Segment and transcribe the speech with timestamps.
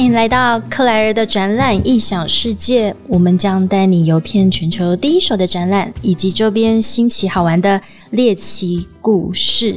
[0.00, 7.78] 欢迎来到克莱尔的展览异想世界，我们将带你游遍全球第一手的展览以及周边新奇好玩的
[8.12, 9.76] 猎奇故事。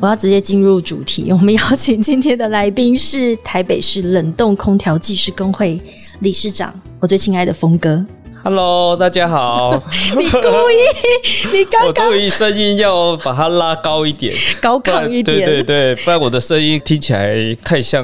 [0.00, 5.78] 我要直接进入主题，我们邀请今天的来宾是台北市冷冻空调技师工会
[6.20, 8.02] 理事长，我最亲爱的峰哥。
[8.42, 9.82] Hello，大家好。
[10.18, 10.38] 你故
[10.72, 18.02] 意， 你刚我刚注意声音要把它拉高一点，高亢一点，对对对，不然我的声音听起来太像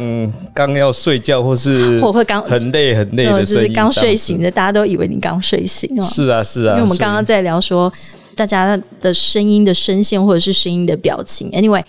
[0.52, 6.02] 刚要睡觉或是或会刚很累很累呃的声音，就是刚睡醒的，大家都以为你刚睡醒哦。
[6.02, 7.90] 是啊是啊，因为我们刚刚在聊说
[8.34, 11.50] 大家的声音的声线或者是声音的表情。
[11.52, 11.82] Anyway，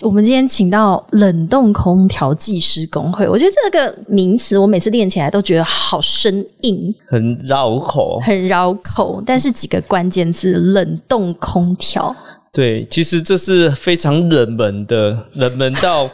[0.00, 8.20] 我们今天请到冷冻空调技师工会，我觉得这个名词我每次练起来都觉得好生硬，很绕口。
[8.20, 9.22] 很绕口。
[9.24, 12.14] 但是几个关键字：冷冻空调。
[12.52, 16.08] 对，其实这是非常冷门的，冷门到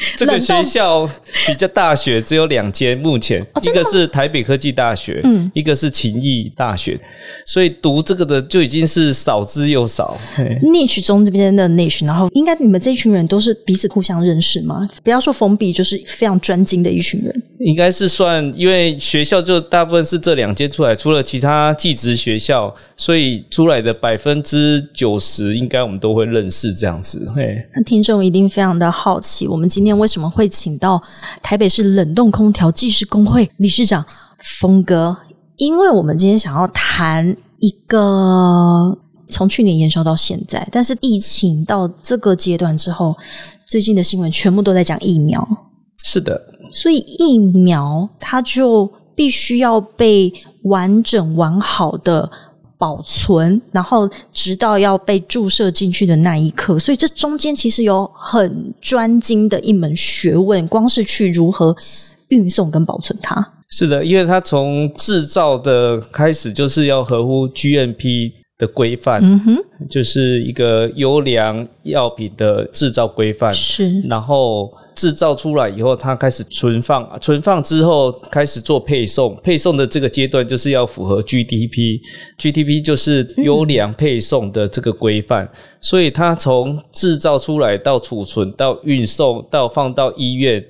[0.16, 1.08] 这个学校
[1.46, 6.98] 比较大学只有两间，目前、一个是台北科技大学，嗯一个是勤益大学，
[7.46, 10.16] 所以读这个的就已经是少之又少。
[10.34, 14.88] 嘿 niche 中这边的 niche，然后应该你们这一群人都是彼此互相认识吗？
[15.02, 17.42] 不要说封闭，就是非常专精的一群人。
[17.58, 27.30] 应该是算，因为学校就大部分是这两间出来，除了其他技职学校，所以出来的百分之九十应该我们都会认识这样子。
[27.36, 31.02] 嘿，那听众一定非常的好奇，我们今天为什么会请到
[31.42, 34.04] 台北市冷冻空调技师工会理事长？
[34.38, 35.16] 峰哥？
[35.56, 38.96] 因为我们今天想要谈一个
[39.28, 43.14] 从去年延烧到现在，但是疫情到这个阶段之后，
[43.66, 45.46] 最近的新闻全部都在讲疫苗，
[46.02, 46.40] 是的，
[46.72, 52.30] 所以疫苗它就必须要被完整完好的
[52.80, 61.76] 保存，然后直到要被注射进去的那一刻，所以这中间其实有很专精的一门学问，光是去如何
[62.28, 63.46] 运送跟保存它。
[63.68, 69.56] 是的，因为它从制造的开始就是要合乎 GMP 的规范，嗯哼，
[69.90, 73.52] 就是一个优良药品的制造规范。
[73.52, 85.48] 是然后制造出来以后，它开始存放，存放之后开始做配送，配送的这个阶段就是要符合 GDP，GDP 就是优良配送的这个规范，
[85.80, 90.62] 所以它从制造出来到储存到运送到放到医院。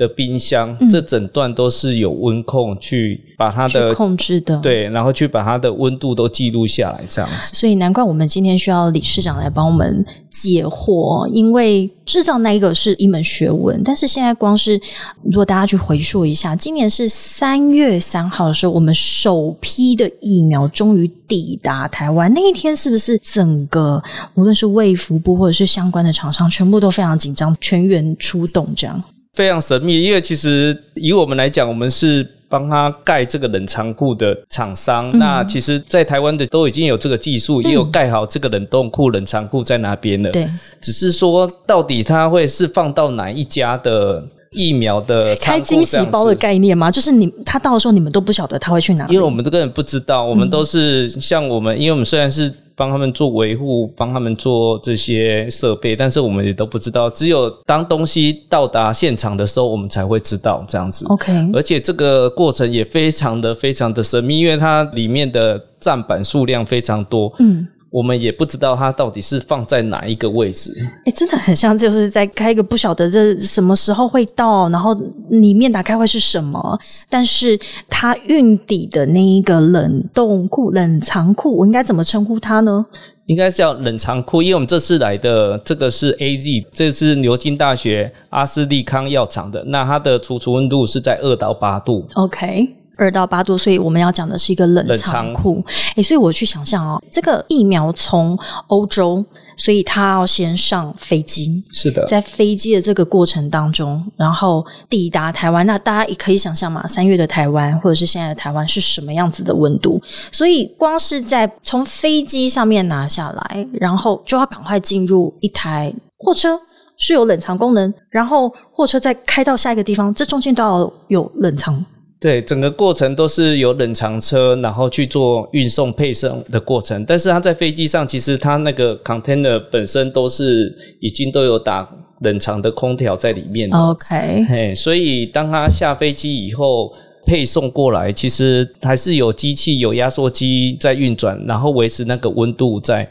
[0.00, 4.58] 的冰箱，这整段都是有温控去把它的控制的。
[4.60, 7.54] 对，然后去把它的温度都记录下来，这样子。
[7.54, 14.80] 所以难怪我们今天需要理事长来帮我们解惑，因为制造那一个是一门学问，但是现在光是
[15.22, 24.02] 如果大家去回溯一下，今年是三月三号的时候，我们首批的疫苗终于抵达台湾，那一天是不是整个
[24.34, 29.02] 无论是卫福部或者是相关的厂商，全部都非常紧张，全员出动这样？
[29.40, 35.10] 非常神秘，因为其实以我们来讲，我们是帮他盖这个冷藏库的厂商。
[35.18, 40.30] 那其实，在台湾的都已经有这个技术，也有盖好这个冷冻库、冷藏库在那边了。
[40.30, 40.46] 对，
[40.82, 46.90] 只是说到底它会是放到哪一家的疫苗的开惊喜包的概念吗？
[46.90, 61.06] 就是你他到的时候，你们都不晓得他会去哪里，因为我们都根本不知道，我们都是像我们，因为我们虽然是帮他们做维护，帮他们做这些设备，但是我们也都不知道，只有当东西到达现场的时候，我们才会知道这样子。
[61.06, 67.68] OK，而且这个过程也非常的非常的神秘，因为它里面的站板数量非常多，嗯。
[67.90, 70.72] 我们也不知道它到底是放在哪一个位置。
[71.04, 74.94] 哎、真的很像，就是在开一个不晓得这什么时候会到，然后
[75.30, 77.58] 里面打开会是什么，但是
[77.88, 82.86] 它运抵的那一个冷冻库、冷藏库，我应该怎么称呼它呢？
[83.26, 92.06] 应该叫冷藏库，因为我们这次来的这个是 A Z，这是牛津大学阿斯利康药厂的，那它的储存温度是在二到八度。
[92.14, 92.79] OK。
[93.00, 95.64] 二到八度，所以我们要讲的是一个冷藏库。
[95.96, 99.24] 诶，所以我去想象哦，这个疫苗从欧洲，
[99.56, 109.98] 所以它要先上飞机，是的，在飞机的这个过程当中，然后抵达台湾，那大家也可以想象嘛，三月的台湾或者是现在的台湾是什么样子的温度？
[110.30, 116.60] 所以光是在从飞机上面拿下来，然后就要赶快进入一台货车。
[117.02, 121.82] 是有冷藏功能，然后货车再开到下一个地方，这中间都要有冷藏。
[122.20, 127.02] 对，整个过程都是有冷藏车，然后去做运送配送的过程。
[127.06, 130.70] 但是它在飞机上，其实它那个 container 本身都是
[131.00, 131.88] 已经都有打
[132.20, 133.78] 冷藏的空调在里面的。
[133.78, 136.92] OK，嘿，所以当它下飞机以后
[137.26, 143.08] 配送过来，其实还是有机器、有压缩机在运转，然后维持那个温度在。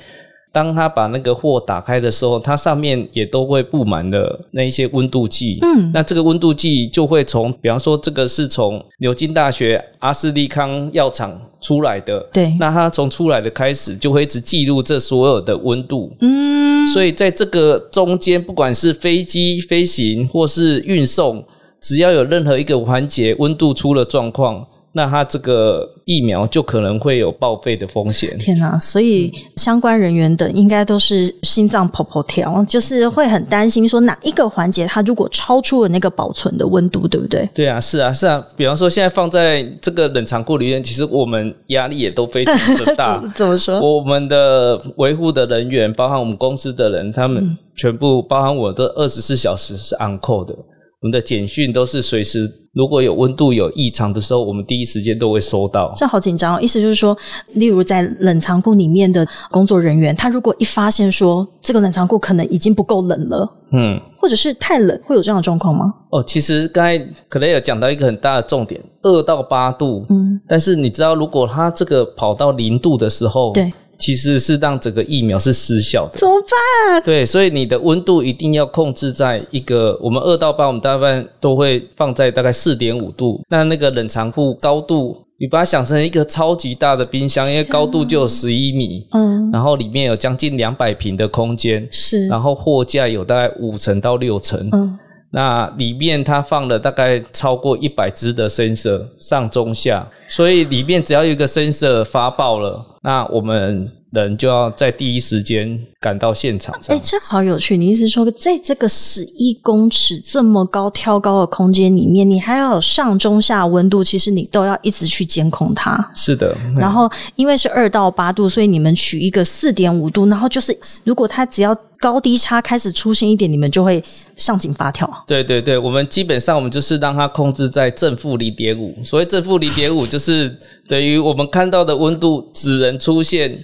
[0.51, 5.59] 当他把那个货打开的时候，它上面也都会布满了那一些温度计。
[5.61, 16.11] 嗯，那这个温度计就会从，比方说这个是从牛津大学阿斯利康药厂出来的，对，那它从出来的开始就会一直记录这所有的温度。
[16.21, 21.43] 嗯，所以在这个中间，不管是飞机飞行或是运送，
[21.79, 24.65] 只要有任何一个环节温度出了状况。
[24.99, 28.37] 那它这个疫苗就可能会有报废的风险。
[28.37, 28.77] 天哪！
[28.77, 37.49] 所以相关人员等应该都是心脏跑跑跳，就是会很担心说哪一个环节它如果超出了那个保存的温度，对不对？
[37.53, 38.45] 对啊，是啊，是啊。
[38.57, 43.23] 比方说现在放在这个冷藏库里面，其实我们压力也都非常的大。
[43.33, 43.79] 怎么说？
[43.79, 50.53] 我们的维护的人员，包含我们公司的人，他们全部包含我的二十四小时是 on call 的。
[51.01, 55.93] 我们的简讯都是随时，如果有温度有异常的时候，我们第一时间都会收到。
[55.95, 56.61] 这好紧张哦！
[56.61, 57.17] 意思就是说，
[57.53, 65.93] 例如在冷藏库里面的工作人员，他如果一发现说这个冷藏库可能已经不够冷了，嗯，或者是太冷，会有这样的状况吗？
[66.09, 66.99] 哦，其实刚才
[67.29, 73.71] 可能有讲到一个很大的重点，二到八度，嗯，但是你知道，如果它这个跑到零度的时候，对。
[73.99, 77.03] 其实是让整个疫苗是失效的，怎么办？
[77.03, 83.41] 对，所以你的温度一定要控制在一个，我们二到八，我们大半都会放在大概四点五度。
[83.49, 94.97] 那那个冷藏库高度，你把它想成一个超级大的冰箱，因为高度就有十一米，嗯，然后里面有将近两百平的空间，是，然后货架有大概五层到六层，嗯，
[95.31, 100.07] 那里面它放了大概超过一百只的 sensor 上中下。
[100.27, 106.75] 所以里面只要有一个声色发爆了，那我们人就要在第一时间赶到现场。
[106.87, 107.75] 哎，这好有趣！
[107.75, 116.11] 你意思说，在这个十一公尺这么高挑高的空间里面，你还要有上中下温度，其实你都要一直去监控它。
[116.13, 116.55] 是的。
[116.77, 124.01] 然后因为是二到八度，所以你们取一个四点五度，然后就是如果它只要高低差开始出现一点，你们就会
[124.35, 125.11] 上紧发跳。
[125.27, 128.95] 对对对，我们基本上我们就是让它控制在正负零点五。
[129.03, 130.17] 所谓正负零点五就。
[130.19, 130.55] 是
[130.87, 133.57] 等于我们看到的温度只能出现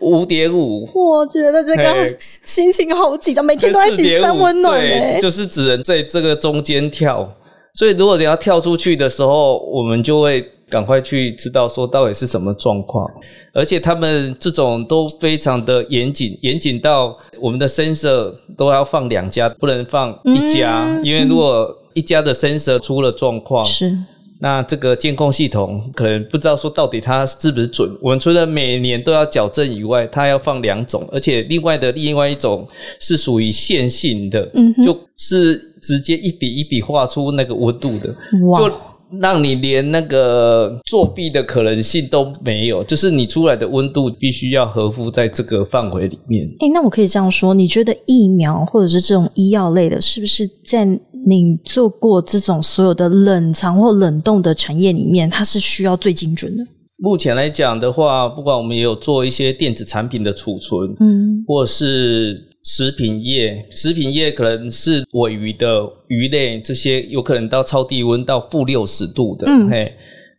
[0.00, 7.30] 五点五，我觉得这个心情好紧张，每天都在洗三温暖，对，就是只能在这个中间跳。
[7.74, 13.10] 所以如果你要跳出去的时候，我们就会赶快去知道说到底是什么状况。
[13.52, 23.96] 而且他们这种都非常的严谨，严谨到我们的 sensor 都要放两家，不能放一家，因为如果一家的 sensor 出了状况是。
[24.40, 27.90] 那这个监控系统可能不知道说到底它是不是准。
[28.00, 32.64] 我们除了每年都要矫正以外，它要放两种，而且另外的另外一种
[33.00, 34.48] 是属于线性的，
[34.86, 38.14] 就是直接一笔一笔画出那个温度的，
[38.56, 38.72] 就
[39.20, 42.82] 让你连那个作弊的可能性都没有。
[42.84, 46.46] 就是你出来的温度必须要合乎在这个范围里面。
[46.60, 50.86] 哎，那我可以这样说，你觉得疫苗或者是这种医药类的，是不是在？
[51.26, 56.64] 你做过这种所有的冷藏或冷冻的产业里面，它是需要最精准的。
[56.96, 69.90] 目前来讲的话，不管我们也有做一些电子产品的储存，嗯，或是食品业，食品业可能是尾鱼的鱼类这些，有可能到超低温到负六十度的，嗯，嘿，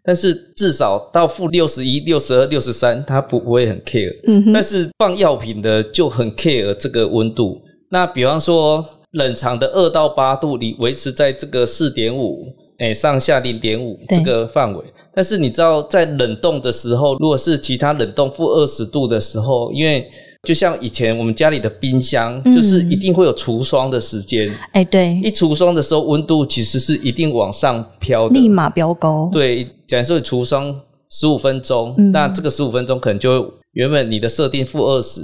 [0.06, 7.60] 但是至少到负六十一、六十二、六十三，它不不会很 care，嗯，但是放药品的就很 care 这个温度。
[7.90, 8.86] 那比方说。
[9.14, 12.46] 冷藏的二到八度，你维持在这个四点五，
[12.78, 14.86] 哎，上下零点五这个范围。
[15.16, 20.08] 但是你知道，在冷冻的时候，如果是其他冷冻负二十度的时候，因为
[20.48, 24.50] 就像以前我们家里的冰箱，就是一定会有除霜的时间。
[24.72, 29.30] 哎，对，一除霜的时候，温度其实是一定往上飘，立马飙高。
[29.32, 30.74] 对，假设你除霜
[31.10, 35.22] 十五分钟，那这个十五分钟可能就原本你的设定负二十，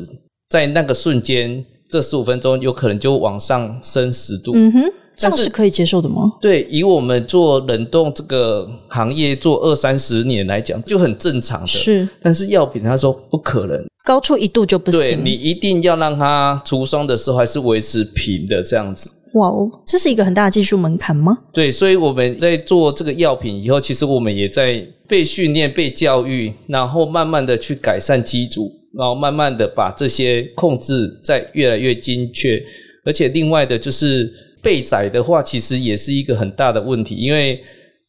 [0.49, 1.65] 在那个瞬间。
[1.87, 4.81] 这十五分钟有可能就往上升十度，嗯哼，
[5.15, 6.33] 这样是可以接受的吗？
[6.41, 11.67] 对，以我们做冷冻这个行业做二三十年来讲，就很正常的。
[11.67, 14.99] 是，但是药品他说不可能，高出一度就不行。
[14.99, 19.09] 对你一定要让它除霜的时候还是维持平的这样子。
[19.33, 21.37] 哇哦，这是一个很大的技术门槛吗？
[21.53, 28.71] 对，所以我们在做这个药品以后，其实我们也在被训练、被教育，然后慢慢的去改善机组。
[28.97, 32.57] 然后慢慢的把这些控制在越来越精确，
[33.03, 34.33] 而且另外的就是
[34.65, 37.63] 备载的话，其实也是一个很大的问题，因为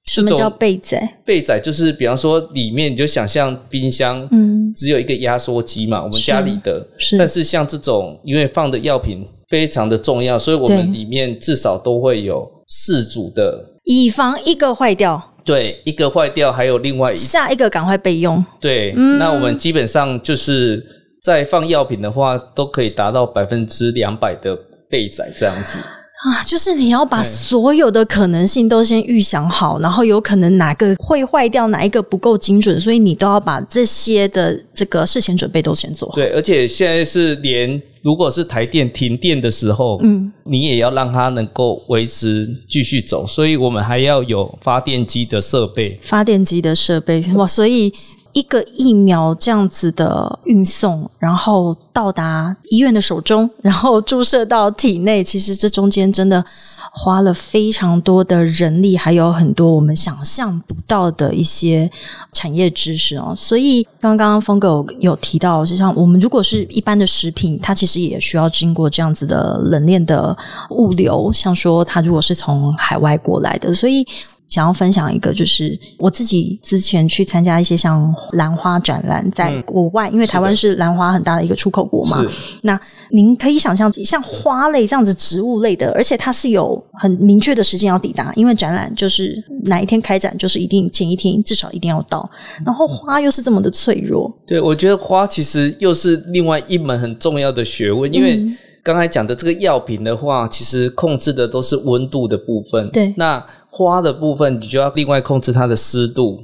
[0.07, 1.07] 什么叫被宰？
[1.25, 15.35] 被宰就是比方说里面你就想象冰箱，嗯，只有一个压缩机嘛，我们家里的，是，但是像这种因为放的药品非常的重要，所以我们里面至少都会有四组的，以防一个坏掉。
[15.45, 18.45] 对，一个坏掉，还有另外一下一个赶快备用。
[18.59, 20.85] 对，那我们基本上就是
[21.23, 24.57] 在放药品的话，都可以达到百分之两百的
[24.91, 25.79] 备载这样子。
[26.27, 36.17] 啊，就是你要把所有的可能性都先预想好，然后有可能哪个会坏掉，哪一个不够精准，所以你都要把这些的这个事前准备都先做好。
[36.17, 47.95] 对，而且现在是连如果是台电停电的时候，嗯，你也要让它能够维持继续走，所以我们还要有发电机的设备，发电机的设备哇，所以。
[48.37, 56.45] 一个疫苗这样子的运送，然后到达医院的手中，然后注射到体内，其实这中间真的
[56.93, 61.91] 花了非常多的人力，还有很多我们想象不到的一些
[62.35, 63.33] 产业知识哦。
[63.35, 70.37] 所以刚刚峰哥有提到，就像我们如果是一般的食品，它其实也需要经过这样子的冷链的
[70.73, 74.07] 物流，像说它如果是从海外过来的，所以。
[74.49, 82.25] 想要分享一个，就是我自己之前去参加一些像兰花展览，在国外，因为台湾是兰花很大的一个出口国嘛。
[82.63, 92.29] 那您可以想象，像花类这样子植物类的，而且它是有很明确的时间要抵达，因为展览就是哪一天开展，就是一定前一天至少一定要到。
[92.65, 98.41] 然后花又是这么的脆弱，对我觉得花其实又是另外一门很重要的学问，因为
[98.85, 102.89] 刚才讲的这个药品的话，其实控制的都是温度的部分。
[102.91, 103.45] 对，那。
[103.77, 106.43] 花的部分，你就要另外控制它的湿度，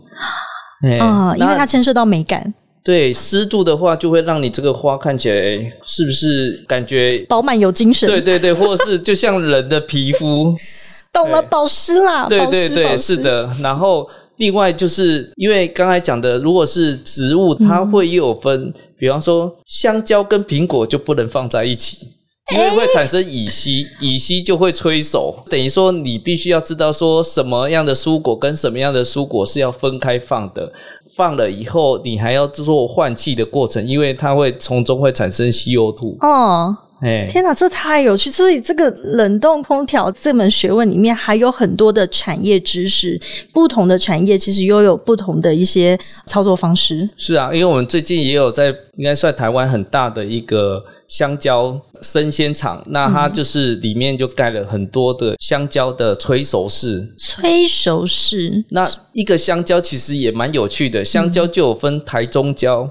[1.01, 2.53] 啊，因为它牵涉到美感。
[2.85, 5.37] 对，湿度的话，就会让你这个花看起来
[5.83, 8.07] 是不是感觉饱满有精神？
[8.07, 10.55] 对对对，或者是就像人的皮肤，
[11.11, 12.27] 懂了，保湿啦。
[12.29, 13.49] 对对对，是的。
[13.63, 21.99] 然后另外就是因为刚才讲的，如果是植物，它会又有分，比方说香蕉跟苹果就不能放在一起。
[22.51, 30.71] 因为会产生乙烯，乙烯就会催熟，等于说你必须要知道说什么样的蔬果跟什么样的蔬果是要分开放的，
[31.17, 36.17] 放了以后你还要做换气的过程，因为它会从中会产生 CO2。
[36.21, 38.31] 哦，哎，天哪，这太有趣！
[38.31, 43.21] 所以这个冷冻空调这门学问里面还有很多的产业知识，
[43.53, 47.09] 不同的产业其实又有不同的一些操作方式。
[47.17, 50.83] 是啊，因为我们最近也有在，应该算台湾很大的一个。
[51.09, 57.07] 香蕉生鲜厂，那它就是里面就盖了很多的香蕉的催熟室。
[57.19, 58.83] 催熟室，那
[59.13, 62.89] 一个香蕉其实也蛮有趣的，香蕉就有分台中蕉、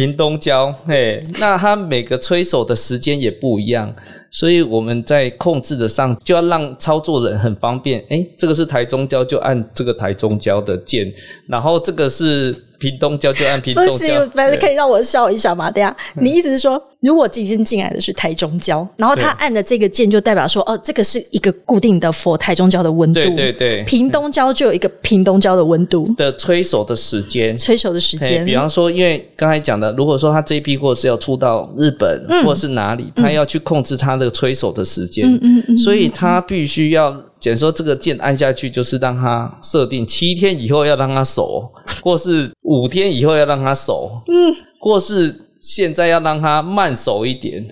[0.00, 3.94] 屏东交，嘿，那他每个吹手的时间也不一样，
[4.30, 8.02] 所以我们在控制的上就要让操作人很方便。
[8.08, 11.12] 哎，这个是台中交，就按这个台中交的键，
[11.46, 12.56] 然后这个是。
[12.80, 15.70] 屏东胶就按屏东胶，不行，反正可以让我笑一下嘛。
[15.70, 23.20] 等下，你意思是说，如果今天进来的是台中胶，然后他按的这个键就代表说，哦，这个是一个固定的 for 台中胶的温度。
[23.20, 28.44] 对对对，屏东胶就有一个屏东胶的温度的催熟的时间，催熟的时间。
[28.46, 37.14] 比方说，因为刚才讲的，如果说他这一批货是要出到日本或是哪里，他要去控制他的催熟的时间，嗯嗯嗯，所以他必须要。
[37.40, 41.72] 简说这个键按下去，就是让它设定七天以后要让它熟，
[42.04, 47.66] 或是五天以后要让它熟，嗯，或是现在要让它慢熟一点。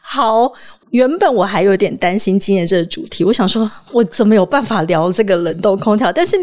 [0.00, 0.50] 好，
[0.90, 6.36] 原本我还有点担心今天这个主题，我想说我怎么有办法聊这个冷冻空调，但是。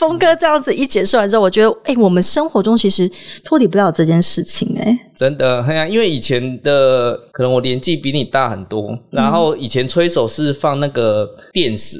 [0.00, 3.08] 峰哥这样子一解释完之后，我觉得，哎，我们生活中其实
[3.44, 11.98] 脱离不了这件事情，哎，真的，哎呀，因为以前的可能我年纪比你大很多，然后以前吹手是放那个电石，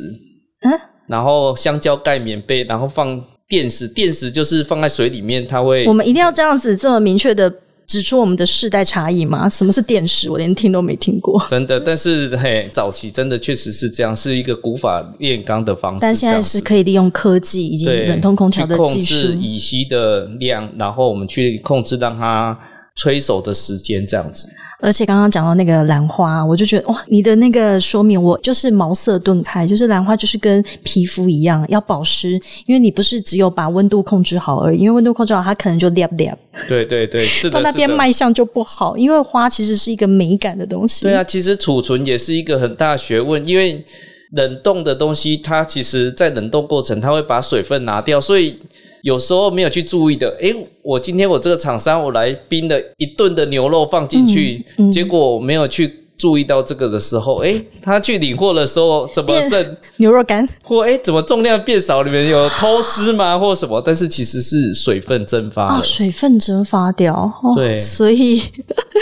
[0.62, 0.72] 嗯，
[1.08, 7.52] 然后香蕉盖棉被，然后放电石，电石就是放在水里面，它会，我们一定要这样子这么明确的。
[7.90, 9.48] 指出我们的世代差异吗？
[9.48, 10.30] 什么是电石？
[10.30, 11.44] 我连听都没听过。
[11.50, 15.98] 真的，但是嘿，早期真的确实是这样，是一个古法炼钢的方式。
[16.00, 22.56] 但现在是可以利用科技以及冷冻空调的技术，乙烯的量，然后我们去控制让它
[23.00, 24.46] 催熟的时间，这样子。
[24.82, 32.32] 而且刚刚讲到那个兰花，我就觉得哇，你的那个说明我就是茅塞顿开，就是兰花就是跟皮肤一样要保湿，
[32.66, 36.34] 因为你不是只有把温度控制好而已，因为温度控制好，它可能就裂裂。
[36.68, 37.54] 对对对， 是的。
[37.54, 41.06] 到那边卖相就不好，因为花其实是一个美感的东西。
[41.06, 43.84] 对啊，其实储存也是一个很大学问，因为
[44.32, 48.58] 冷冻的东西，它其实在冷冻过程，它会把水分拿掉，所以。
[49.02, 55.96] 有时候没有去注意的，诶，我今天我这个厂商我来冰了一顿的牛肉放进去，结果没有去。
[56.20, 60.46] 注意到这个的时候，诶，他去领货的时候怎么剩牛肉干？
[60.62, 62.02] 或诶，怎么重量变少？
[62.02, 63.38] 里面有偷丝吗？
[63.38, 63.82] 或什么？
[63.82, 67.32] 但是其实是水分蒸发了，水分蒸发掉。
[67.56, 68.38] 对，所以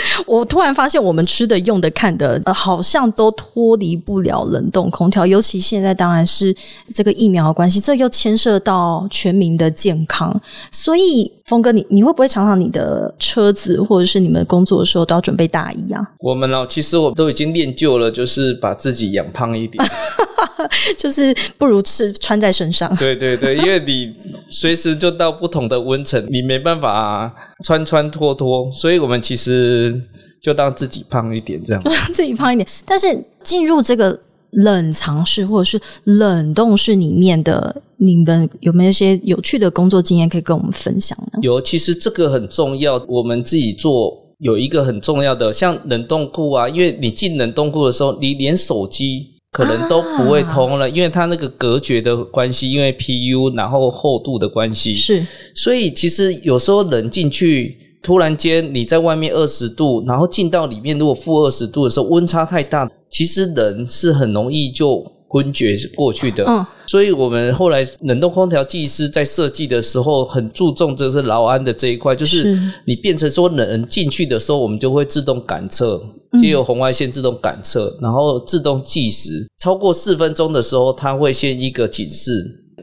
[0.25, 5.25] 我突然发现，我们吃的、用的、看的，好像都脱离不了冷冻空调。
[5.25, 6.55] 尤其现在，当然是
[6.93, 10.39] 这个疫苗的关系，这又牵涉到全民的健康。
[10.71, 16.01] 所以峰哥，你你会不会常常你的车子或者是你们工作的时候都要准备大衣啊？
[16.19, 19.83] 我们哦，其实我们都已经练就了，就是把自己养胖一点。
[20.97, 22.93] 就是不如吃穿在身上。
[22.97, 24.13] 对对对，因为你
[24.49, 30.01] 随时就到不同的温层，你没办法穿穿脱脱，所以我们其实
[30.41, 31.83] 就当自己胖一点，这样。
[32.13, 33.07] 自己胖一点，但是
[33.43, 34.17] 进入这个
[34.51, 41.39] 冷藏室或者是冷冻室里面的，你们有没有一些有趣的工作经验可以跟我们分享呢？
[41.41, 43.03] 有，其实这个很重要。
[43.07, 49.38] 我们自己做有一个很重要的，像冷冻库啊，因为你进冷冻库的时候，你连手机。
[49.51, 55.25] 可能都不会通了，因为它那个隔绝的关系，因为 PU 然后厚度的关系，是，
[55.55, 66.43] 所以其实有时候冷进去，突然间你在外面二十度，然后进到里面，如果负二十度的时候，温差太大，其实人是很容易就昏厥过去的。
[66.45, 72.55] 嗯，所以我们后来冷冻空调技师在设计的时候，很注重就是劳安的这一块，就是。
[72.85, 76.01] 你变成说冷进去的时候，我们就会自动感测。
[76.37, 82.31] 接有红外线自动感测，然后自动计时，超过四分钟的时候，它会先一个警示，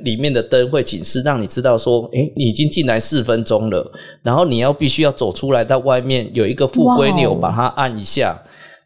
[0.02, 8.36] 里面的灯会警示，让你知道说，哎，你已经进来四分钟了，然后你要必须要走出来到外面有一个复归钮，把它按一下。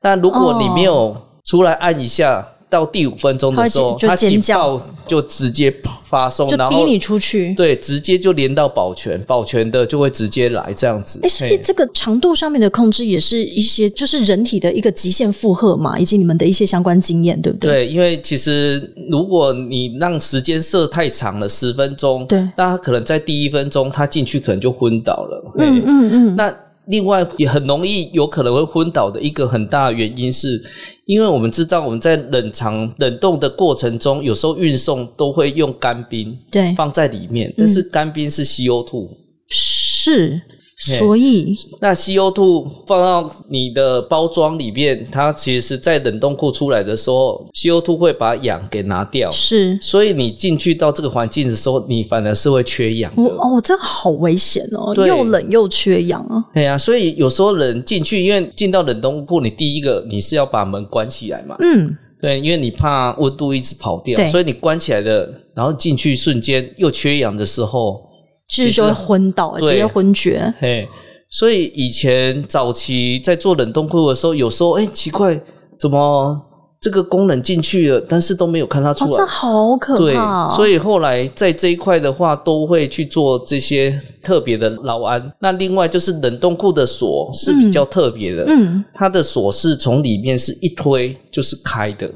[0.03, 2.47] 但如果你没有出来按一下。
[2.71, 5.75] 到第五分钟的时候，他警报就直接
[6.09, 7.53] 发送，然后逼你出去。
[7.55, 11.19] 对，直接就连到保全，保全的就会直接来这样子。
[11.25, 17.71] 哎，所以这个长度上面的控制也是一些，就是人体的一个极限负荷嘛，以及你们的一些相关经验，对不对？
[17.71, 25.53] 对，因为其实如果你让时间设太长了，十分钟，对，那他可能在第一分钟他进去可能就昏倒了。
[25.59, 26.55] 嗯嗯嗯，那。
[26.91, 30.61] 另外也很容易有可能会昏倒的一个很大的原因是，
[31.07, 39.09] 因为我们知道我们在冷藏冷冻的过程中，有时候运送都会用干冰，对，放在里面，但是干冰是 CO2，
[39.49, 40.43] 是。
[40.81, 49.31] 所以，那 CO2 放到你的包装里面，它其实是在冷冻库出来的时候，CO2 会把氧给拿掉。
[49.31, 53.23] 是，所以你进去到这个环境的时候，你反而是会缺氧的。
[53.23, 54.95] 哦，这好危险哦！
[55.07, 56.43] 又冷又缺氧啊！
[56.55, 61.57] 对呀，所以有时候人进去，因为进到冷冻库，你第一个你是要把门关起来嘛。
[61.61, 68.09] 嗯，对，因为你怕温度一直跑掉，所以你关起来的，然后进去瞬间又缺氧的时候。
[68.51, 70.53] 其实就会昏倒，直接昏厥。
[70.59, 70.89] 嘿，
[71.29, 75.41] 所以以前早期在做冷冻库的时候，有时候哎奇怪，
[75.79, 76.37] 怎么
[76.81, 80.47] 这个功能进去了，但是都没有看它出来，这好可怕。
[80.47, 85.33] 对所以后来在这一块的话，都会去做这些特别的劳安。
[85.41, 92.11] 那另外就是冷冻库的锁是比较特别的，嗯，它的锁是从里面是一推就是开的。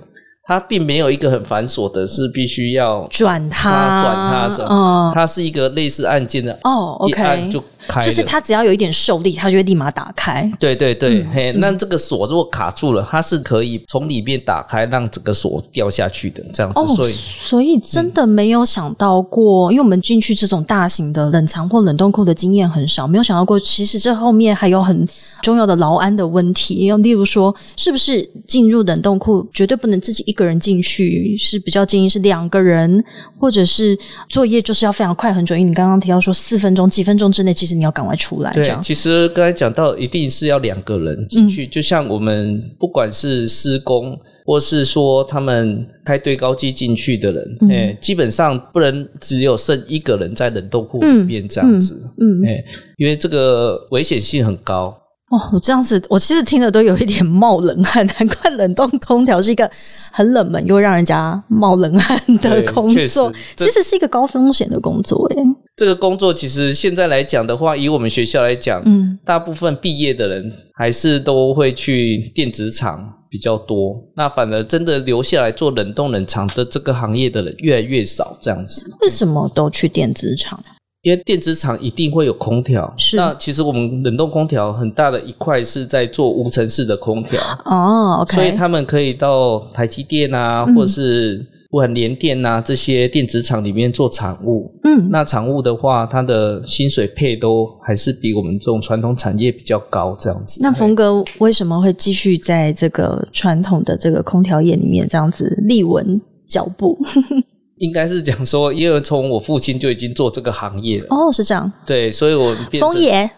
[0.46, 5.10] 它并没有一个很繁琐的，是必须要转它，转它什么？
[5.14, 10.52] 它是一个类似按键的哦，OK，就开，就是它只要有一点受力，它就会立马打开。
[10.60, 16.94] 对对对，嘿，那这个锁如果卡住了，它是可以从里面打开，让整个锁掉下去的，这样子。
[16.94, 25.08] 所以，所以真的没有想到过，因为我们进去这种大型的冷藏或冷冻库的经验很少，没有想到过，其实这后面还有很
[25.44, 26.92] 重要的劳安的问题。
[26.98, 33.00] 例如说，是不是进入冷冻库绝对不能自己一一个人进去是比较建议是两个人，
[33.38, 33.96] 或者是
[34.28, 35.56] 作业就是要非常快很准。
[35.56, 38.52] 因为你刚刚提到说四分钟、几分钟之内，其实你要赶快出来。
[38.52, 52.64] 对，其实刚才讲到一定是要两个人进去，就像我们不管是施工，或是说他们开堆高机进去的人，哎，基本上不能只有剩一个人在冷冻库里面这样子，嗯，哎，
[52.96, 54.92] 因为这个危险性很高。
[55.30, 58.06] 哦，我这样子，我其实听了都有一点冒冷汗。
[58.06, 59.68] 难怪冷冻空调是一个
[60.12, 65.26] 很冷门又让人家冒冷汗的工作，其实是一个高风险的工作。
[65.28, 65.36] 诶，
[65.76, 73.96] 这个工作其实现在来讲的话，以我们学校来讲，嗯，大部分毕业的人还是都会去电子厂比较多。
[74.14, 78.82] 那反而真的留下来做冷冻冷藏的这个行业的人越来越少，这样子。
[79.00, 80.62] 为什么都去电子厂？
[81.04, 83.14] 因为电子厂一定会有空调，是。
[83.16, 100.58] 那其实我们冷冻空调很大的一块是在做无尘室的空调哦，OK，所以他们可以到台积电啊，或是不管联电啊这些电子厂里面做产物，嗯，那产物的话，它的薪水配都还是比我们这种传统产业比较高，这样子。
[100.62, 106.98] 那峰哥为什么会继续在这个传统的这个空调业里面这样子立稳脚步？
[107.84, 111.06] 应该是讲说，因为从我父亲就已经做这个行业了。
[111.10, 111.70] 哦，是这样。
[111.86, 113.28] 对，所以我风爷，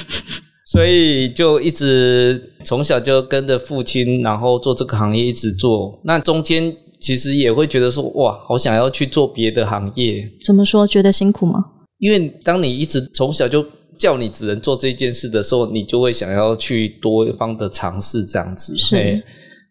[0.72, 6.00] 所以就一直从小就跟着父亲，然后做这个行业一直做。
[6.04, 10.26] 那中间其实也会觉得说，哇，好想要去做别的行业。
[10.44, 10.86] 怎么说？
[10.86, 11.62] 觉得辛苦吗？
[11.98, 13.64] 因为当你一直从小就
[13.98, 18.76] 叫你只能做这件事的时候，你就会想要去多方的尝试这样子。
[18.76, 19.22] 是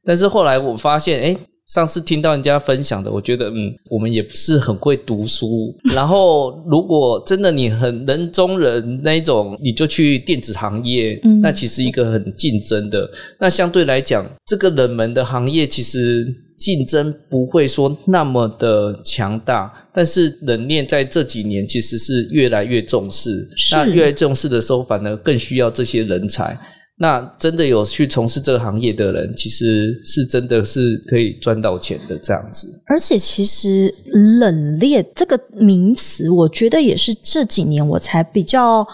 [0.06, 5.74] 但是后来我发现，哎，上次听到人家分享的，我觉得，嗯，我们也不是很会读书。
[5.96, 13.10] 然后，如果真的你很人中人那一种，你就去电子行业，嗯那其实一个很竞争的。
[13.40, 19.72] 那相对来讲，这个冷门的行业其实竞争不会说那么的强大。
[19.94, 26.58] 但是冷链在这几年其实是越来越重视，那越来越重视的时候，反而更需要这些人才。
[27.02, 32.68] 那真的有去从事这个行业的人，其实是真的是可以赚到钱的这样子。
[32.86, 33.92] 而且其实
[34.40, 38.88] “冷链”这个名词，我觉得也是这几年我才比较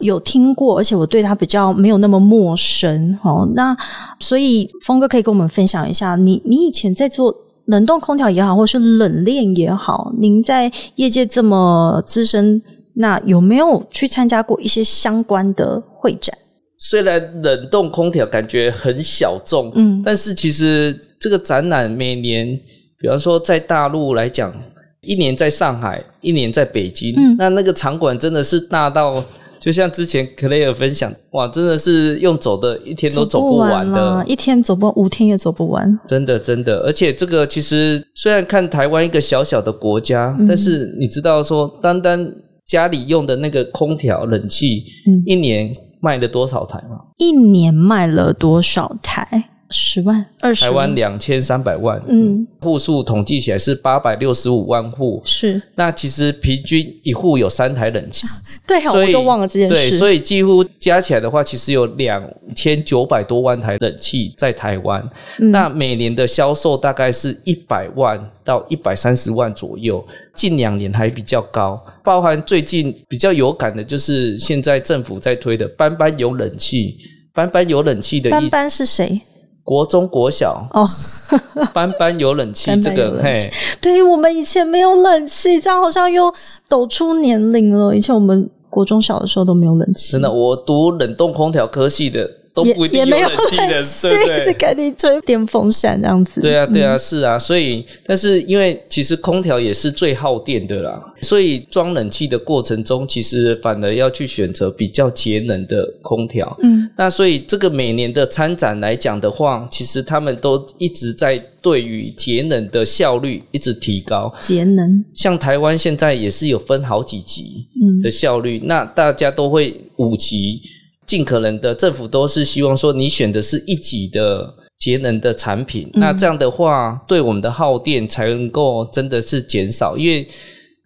[0.00, 3.18] 有听过，而且我对它比较没有那么陌生。
[3.22, 3.74] 哦，那
[4.20, 12.60] 所以峰哥可以跟我们分享一下，你你以前在做冷冻空调也好，或是冷链也好，您在业界这么资深，
[12.92, 16.36] 那有没有去参加过一些相关的会展？
[16.78, 20.02] 虽然冷冻空调感觉很小众，嗯。
[20.04, 22.58] 但是其实这个展览每年，
[22.98, 24.52] 比方说在大陆来讲，
[25.00, 27.36] 一年在上海，一年在北京，嗯。
[27.38, 29.22] 那那个场馆真的是大到，
[29.60, 35.98] 就像之前克雷尔分享，哇，真的是用走的一天都走不完的，啦一天走不完，五天也走不完。
[36.06, 40.46] 真的，真的，而且这个其实虽然看台湾一个小小的国家，嗯。
[40.46, 42.30] 但是你知道说，单单
[42.66, 45.22] 家里用的那个空调、冷气，嗯。
[45.24, 47.00] 一年卖了多少台吗？
[47.16, 49.44] 一年卖了多少台？
[49.74, 55.20] 十万、二十台湾两千三百万，嗯，户数统计起来是八百六十五万户。
[55.24, 58.26] 是那其实平均一户有三台冷气，
[58.66, 59.98] 对啊，所以我都忘了这件对，事。
[59.98, 62.22] 所以几乎加起来的话，其实有两
[62.54, 65.02] 千九百多万台冷气在台湾。
[65.38, 71.82] 嗯那每年的销售大概是一百万到一百三十万左右，近两年还比较高。
[72.02, 76.96] 包含最近比较有感的就是现在政府在推的班班有冷气，
[77.32, 79.20] 班班有冷气的意思，班班是谁？
[79.64, 80.88] 国中国小哦，
[81.72, 83.50] 班班有冷气这个嘿。
[83.80, 86.32] 对我们以前没有冷气，这样好像又
[86.68, 87.94] 抖出年龄了。
[87.96, 94.54] 以前我们国中小的时候都没有冷气，真的，我读冷冻空调科系的都也不一定有冷气的， 对不是对？
[94.54, 96.40] 给你吹电风扇这样子。
[96.40, 106.56] 对啊，对啊，是啊，所以，但是因为其实空调也是最耗电的啦，所以装冷气的过程中，其实反而要去选择比较节能的空调。
[106.62, 114.32] 嗯，那所以这个每年的参展来讲的话，其实他们都一直在对于节能的效率一直提高。
[114.40, 120.60] 节能，像台湾现在也是有分好几级嗯的效率，那大家都会五级，
[121.06, 130.26] 尽可能的政府都是希望说你选的是一级的节能的产品，嗯那这样的话对我们的耗电才能够真的是减少，因为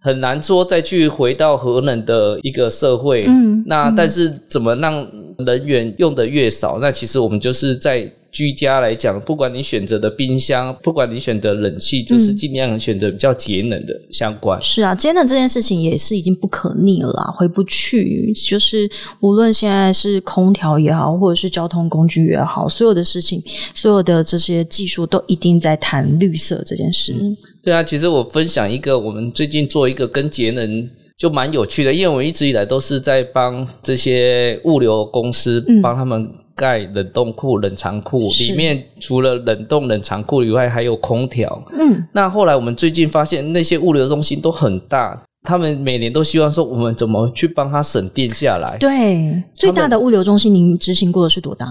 [0.00, 3.24] 很难说再去回到核能的一个社会。
[3.26, 5.07] 嗯那但是怎么让
[5.38, 6.78] 能源用的越少？
[6.81, 14.61] 那其实我们就是在居家来讲，不管你选择的冰箱，不管你选择冷气，就是嗯尽量选择比较节能的相关。
[14.62, 18.33] 是啊，节能这件事情也是已经不可逆了啦，回不去。
[18.47, 18.88] 就是
[19.21, 23.43] 无论现在是空调也好，或者是交通工具也好，所有的事情，
[23.75, 27.14] 所有的这些技术都一定在谈绿色这件事。
[27.62, 41.61] 对啊，其实我分享一个，我们最近做一个跟节能就蛮有趣的，因为我们一直以来都是在帮这些物流公司嗯帮他们盖冷冻库、冷藏库，是里面除了冷冻冷藏库以外，还有空调。
[41.76, 51.66] 嗯，那后来我们最近发现，那些物流中心都很大，他们每年都希望说，我们怎么去帮他省电下来，对，最大的物流中心您执行过的是多大？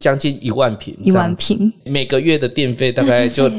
[0.00, 1.70] 将近一万平，一万，平。
[1.84, 3.50] 每个月的电费大概就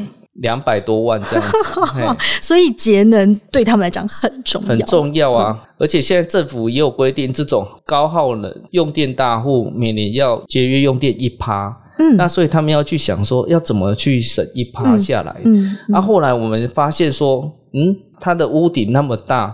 [0.41, 2.17] 两百多万这样子。
[2.41, 5.63] 所以节能对他们来讲很重要，很重要啊！
[5.77, 11.75] 而且现在政府也有规定，这种高耗能用电大户每年要节约用电一趴。
[12.01, 15.35] 嗯那所以他们要去想说，要怎么去省一趴下来。
[15.43, 17.41] 嗯，那、后来我们发现说，
[17.73, 19.53] 嗯，它的屋顶那么大，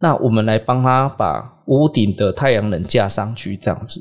[0.00, 4.00] 那我们来帮他把屋顶的太阳能架上去，这样子。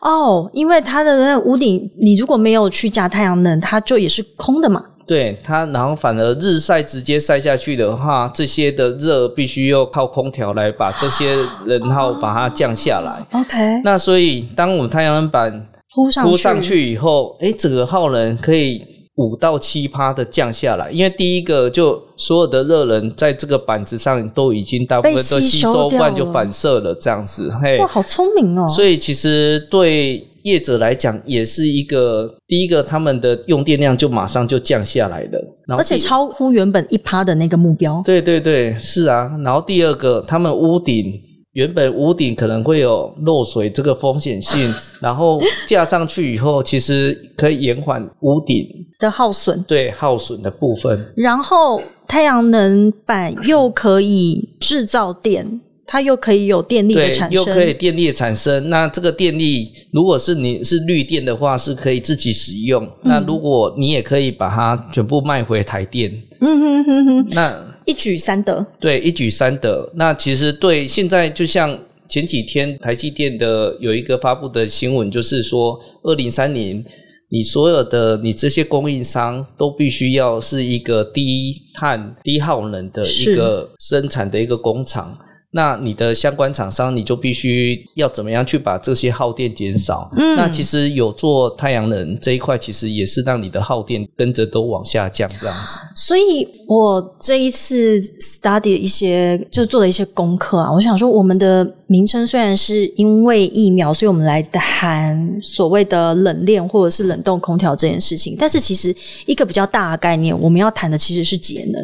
[0.00, 4.80] 哦，因为它的那屋顶，你如果没有去加太阳能，它就也是空的嘛。
[5.08, 11.34] 对它，然后反而日晒直接晒下去的话，这些的热必须要靠空调来把这些
[11.66, 13.26] 能耗把它降下来。
[13.32, 18.84] OK，那所以，当我们太阳能板铺上铺上去以后，诶，整个耗能可以
[19.16, 20.90] 五到七趴的降下来。
[20.90, 27.50] 因为第一个，就所有的热能在这个板子上都已经大部分都吸吸收，不然就反射了这样子。
[27.62, 28.68] 嘿哇，，好聪明哦！
[28.68, 38.02] 所以其实对业者来讲，也是一个第一个，他们的用电量就马上就降下来了，然后而且超乎原本一趴的那个目标。
[38.04, 39.30] 对对对，是啊。
[39.44, 41.12] 然后第二个，他们屋顶
[41.52, 48.66] 原本屋顶可能会有漏水这个风险性， 然后架上去以后，其实可以延缓屋顶
[48.98, 49.62] 的耗损。
[49.64, 51.04] 对耗损的部分。
[51.16, 58.68] 然后太阳能板又可以制造电，它又可以有电力的产，生，又可以电力的产生。
[58.68, 62.84] 那这个电力，如果是你是绿电的话，是可以自己使用。
[62.84, 68.64] 嗯那如果你也可以把它全部卖回台电，嗯哼哼哼，那一举三得。
[68.78, 69.90] 对一举三得。
[69.94, 76.84] 那其实对现在就像前几天台积电的有一个发布的新闻，就是说二零三零。
[77.30, 85.14] 你所有的你这些供应商都必须要是一个低碳、低耗能的一个生产的一个工厂，
[85.50, 90.10] 那你的相关厂商你就必须要怎么样去把这些耗电减少？
[90.16, 95.78] 嗯那其实有做太阳能这一块，其实也是让你的耗电跟着都往下降，这样子。
[95.96, 100.70] 所以我这一次 study 一些，就是做了一些功课啊。
[100.70, 111.82] 我想说，我们的名称虽然是因为疫苗，所以我们来谈所谓的冷链或者是冷冻空调这件事情，但是其实一个比较大的概念，我们要谈的其实是节能，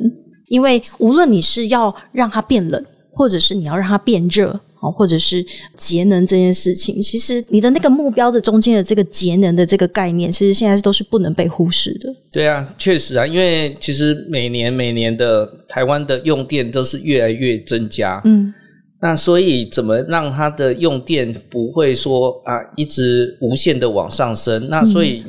[0.49, 4.61] 因为无论你是要让它变冷，或者是你要让它变热。
[4.81, 5.43] 哦，或者是
[5.79, 12.15] 节能这件事情，其实你的那个目标的中间的这个节能的这个概念，其实现在都是不能被忽视的。
[12.31, 18.53] 对啊，确实啊，因为其实每年每年的台湾的用电都是越来越增加，嗯，
[19.01, 24.69] 那所以怎么让它的用电不会说啊一直无限的往上升？
[24.69, 25.25] 那所以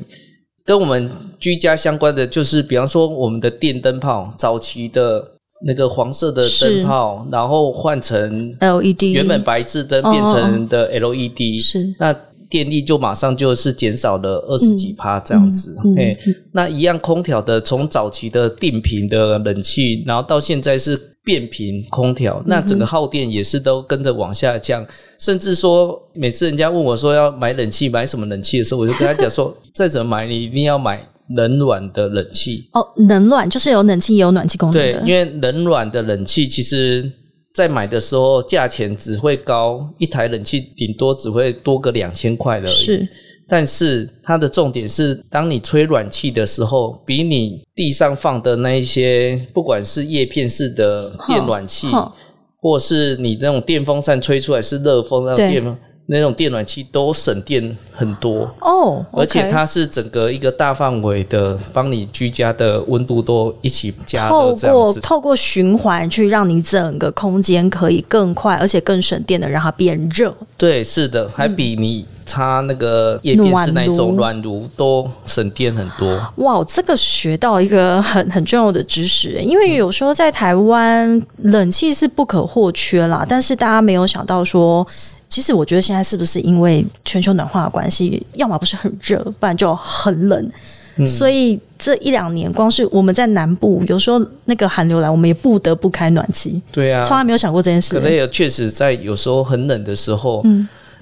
[0.66, 11.94] 跟我们居家相关的就是，比方说我们的电灯泡，早期的那个黄色的灯泡，然后换成 LED 原本白炽灯变成的 LED，是。
[12.00, 12.16] 那
[12.48, 15.76] 电力就马上就是减少了二十几帕这样子。
[15.98, 16.16] 嘿，
[16.52, 24.86] 那一样空调的，从早期的定频的冷气，然后到现在是变频空调，那整个耗电也是都跟着往下降。
[25.18, 32.70] 甚至说，每次人家问我说要买冷气，买什么冷气的时候，我就跟他讲说， 再怎么买，你一定要买冷暖的冷气。
[32.74, 37.12] 哦，冷暖就是有冷气也有暖气功能对，因为冷暖的冷气其实。
[37.56, 42.76] 在买的时候，价钱只会高一台冷气，顶多只会多个两千块的而已。
[42.76, 43.08] 是
[43.48, 51.88] 但是它的重点是，当你吹暖气的时候，比你地上放的那一些，不管是叶片式的电暖气，
[52.60, 58.48] 或是你那种电风扇吹出来是热风那种电风那种电暖气，都省电很多。
[58.62, 65.00] 哦，而且它是整个一个大范围的，帮你居家的温度都一起加热透这样子。
[65.00, 70.32] 过透过循环去让你整个空间可以更快，而且更省电的让它变热。
[70.56, 76.22] 对，是的，还比你插那个叶片式那一种暖暖炉都省电很多。
[76.36, 84.86] 哇，这个学到一个很 很重要的知识，因为有时候在台湾冷气是不可或缺啦，但是大家没有想到说。
[85.36, 90.52] 其实我觉得现在是不是因为全球暖化的关系，要么不是很热，不然就很冷。
[91.06, 96.62] 所以这一两年，光是我们在南部，有时候那个寒流来，我们也不得不开暖气。
[96.72, 98.00] 对啊，从来没有想过这件事可。
[98.00, 100.42] 能也确实在有时候很冷的时候，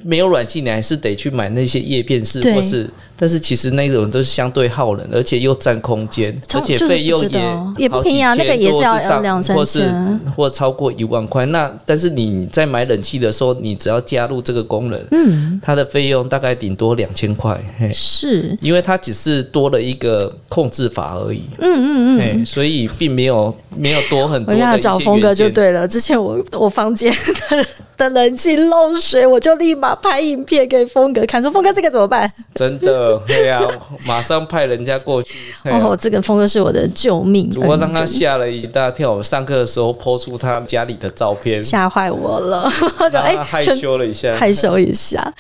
[0.02, 11.46] 没有暖气，你还是得去买那些叶片式，或是，但是其实那种都是相对耗能，而且又占空间，而且费用也道也不便宜啊那个也是要两三或是千或超过一万块。
[11.48, 22.20] 那但是你在买冷气的时候，你只要加入这个功能，嗯，它的费用大概顶多两千块，嘿是，因为它只是多了一个控制法而已，嗯嗯嗯。
[22.20, 25.88] 哎，所以并没有没有多很多我要找峰哥就对了。
[25.88, 27.14] 之前我我房间
[27.50, 32.32] 的的冷气漏水，我就立马拍影片给峰哥看，说峰哥这个怎么办？
[32.54, 33.62] 真的，对呀、
[34.06, 35.54] 马上派人家过去。
[35.66, 38.06] 哦，这个峰哥是我的救命只不过让他。
[38.06, 39.14] 吓了一大跳。
[39.14, 44.36] 我上课的时候抛出他家里的照片，吓坏我了，他就哎害羞了一下。
[44.36, 45.34] 害羞一下。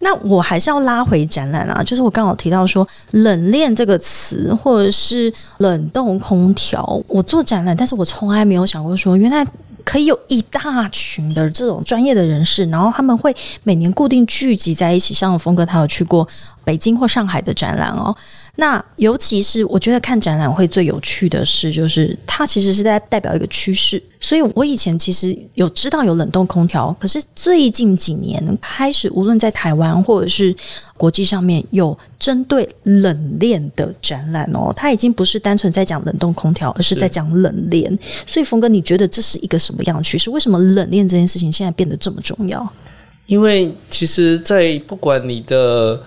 [0.00, 7.02] 那我还是要拉回展览啊，就是我刚好提到说“冷链”这个词，或者是冷冻空调。
[7.06, 9.46] 我做展览，但是我从来没有想过说，原来
[9.84, 15.14] 可以有一大群的这种专业的人士，然后他们会每年固定聚集在一起。
[15.14, 16.26] 像峰哥他有去过
[16.64, 18.16] 北京或上海的展览哦。
[18.56, 24.00] 那尤其是我觉得看展览会最有趣的是，就是它其实是在代表一个趋势。
[24.20, 30.54] 所以我以前其实有知道有冷冻空调，可是最近几年开始，无论在台湾或者是
[30.96, 37.98] 国际上面有针对冷链的展览哦，它已经不是单纯在讲冷冻空调，而是在讲冷链。
[38.26, 40.30] 所以峰哥，你觉得这是一个什么样的趋势？
[40.30, 42.66] 为什么冷链这件事情现在变得这么重要？
[43.26, 46.00] 因为其实，在不管你的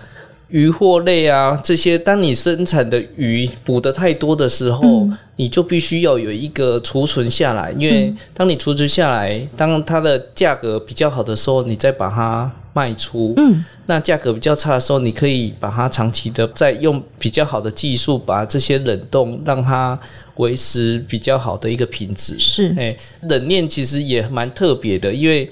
[0.48, 5.06] 鱼货类啊这些，当你生产的鱼捕得太多的时候，
[5.36, 13.34] 你就必须要有一个储存下来，因为当你储存下来，当它的价格比较好的时候，你再把它卖出。
[13.36, 19.98] 嗯，那价格比较差的时候，你可以把它长期的再用比较好的技术把这些冷冻，让它
[20.36, 22.38] 维持比较好的一个品质。
[22.38, 25.50] 是，哎，冷链其实也蛮特别的，因为。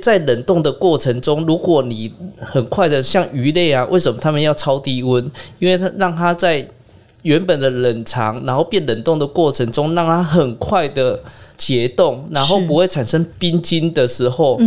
[0.00, 5.30] 在冷冻的过程中，如果你很快的像鱼类啊，为什么他们要超低温？
[5.58, 6.66] 因为它让它在
[7.22, 11.20] 原本的冷藏，然后变冷冻的过程中，让它很快的
[11.56, 14.58] 解冻，然后不会产生冰晶的时候，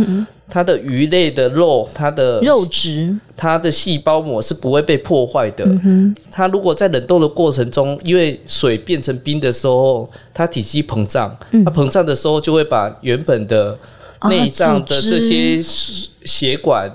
[0.48, 5.66] 它的鱼类的肉，它的肉质，它的细胞膜是不会被破坏的。
[6.30, 13.76] 它如果在冷冻的过程中，因为水变成冰的时候，它体积膨胀，它膨胀的时候就会把原本的
[14.28, 16.90] 内脏的这些血管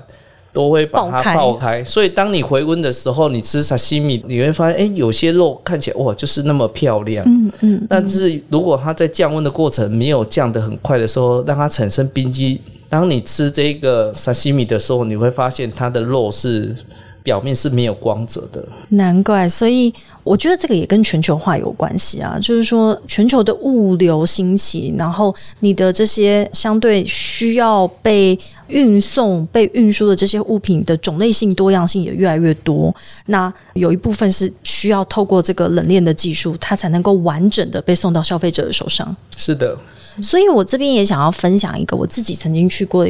[0.52, 7.24] 都会把它爆开，所以当你回温的时候，你吃沙西米，你会发现，哎，有些肉看起来哇，就是那么漂亮。
[7.26, 7.86] 嗯嗯。
[7.88, 16.74] 但是如果它在降温的过程没有降得很快的时候，让它产生冰肌，当你吃这个沙西米的时候，你会发现它的肉是
[17.22, 18.66] 表面是没有光泽的。
[18.88, 19.94] 难怪，所以。
[20.30, 28.38] 我觉得这个也跟全球化有关系啊，就是说全球的物流兴起，然后你的这些相对需要被
[28.68, 32.94] 运送、被运输的这些物品的种类性、多样性也越来越多。
[33.26, 39.16] 那有一部分是需要透过这个冷链的技术，它才能够完整的被送到消费者的手上。
[39.36, 39.76] 是的，
[40.22, 43.04] 所以我这边也想要分享一个我自己曾经去过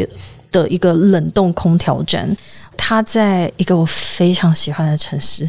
[0.50, 2.35] 的一个冷冻空调站，
[2.78, 5.46] 它在一个我非常喜欢的城市。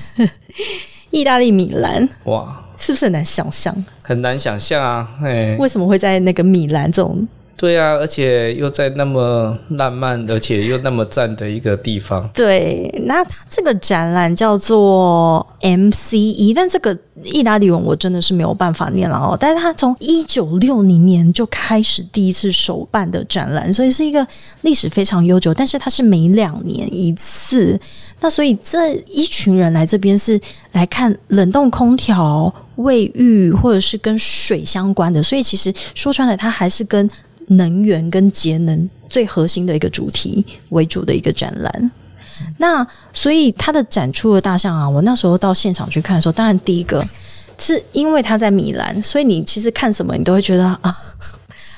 [1.11, 3.85] 意大利米兰，哇，是不是很难想象？
[4.01, 5.07] 很难想象啊！
[5.23, 7.27] 哎，为什么会在那个米兰这种？
[7.61, 12.27] 对啊，而且又在那么浪漫，而且又那么赞的一个地方。
[12.33, 19.37] 对，那它这个展览叫做 MCE，但这个意大利文我真的是没有办法念了哦。
[19.39, 24.25] 但是它从一九六零年就开始第一次首办的展览，所以是一个
[24.61, 25.53] 历史非常悠久。
[25.53, 27.79] 但是它是每两年一次，
[28.21, 35.21] 那所以这一群人来这边是来看冷冻空调、卫浴或者是跟水相关的。
[35.21, 37.07] 所以其实说穿了，它还是跟
[37.47, 41.91] 能源跟节能最核心的一个主题为主的一个展览，
[42.57, 47.05] 那所以它的展出的大象啊，我那时候到现场去看的时候，当然第一个
[47.57, 50.97] 是因为它在米兰，所以你其实看什么你都会觉得啊，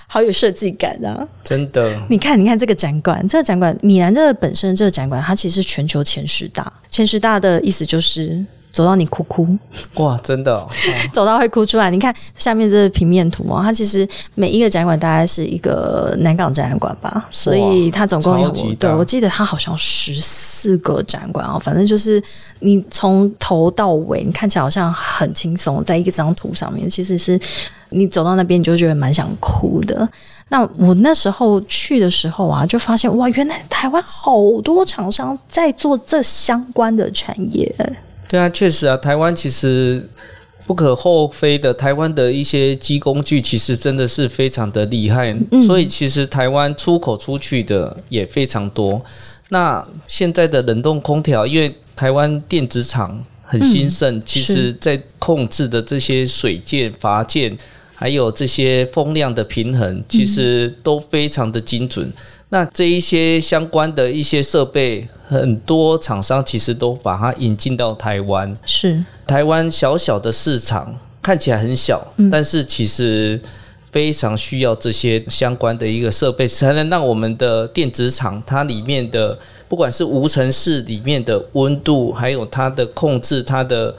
[0.08, 1.28] 好有设计感啊！
[1.44, 8.46] 真的，你看，你看这个展馆，这个展馆米兰这个本身这个展馆，它其实全球前十大，前十大的意思就是。
[8.74, 9.48] 走到你哭哭
[9.98, 10.20] 哇！
[10.24, 10.68] 真的，
[11.14, 11.92] 走到会哭出来。
[11.92, 22.22] 你看下面这个平面图哦，它其实每一个展馆大概是一个南港展览馆吧，所以它总共有对我记得它好像十四个展馆哦，反正就是
[22.60, 27.40] 你从头到尾，你看起来好像很轻松，在一张图上面，其实是
[27.90, 30.10] 你走到那边，你就觉得蛮想哭的。
[30.50, 37.72] 那我那时候去的时候啊，就发现哇，原来台湾好多厂商在做这相关的产业。
[38.34, 40.10] 对啊，确实啊，台湾其实
[40.66, 49.00] 不可厚非的，台湾的一些机工具其实真的是非常的厉害，所以其实台湾出口出去的也非常多。
[49.50, 57.56] 那现在的冷冻空调，因为台湾电子厂很兴盛，其实在控制的这些水件、阀件，
[57.94, 62.12] 还有这些风量的平衡，其实都非常的精准。
[62.50, 68.56] 那这一些相关的一些设备，很多厂商其实都把它引进到台湾。
[68.66, 73.42] 是台湾小小的市场，看起来很小，但是其实
[73.92, 83.96] 非常需要这些相关的一个设备，才能让我们的电子厂它里面的，不管是无尘室里面的温度，还有它的控制，它的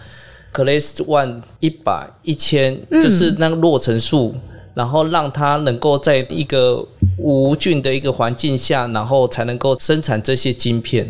[0.52, 4.34] Class One 一百一千，就是那个落尘数。
[4.74, 6.84] 然后让它能够在一个
[7.16, 11.08] 无菌的一个环境下，然后才能够生产这些晶片。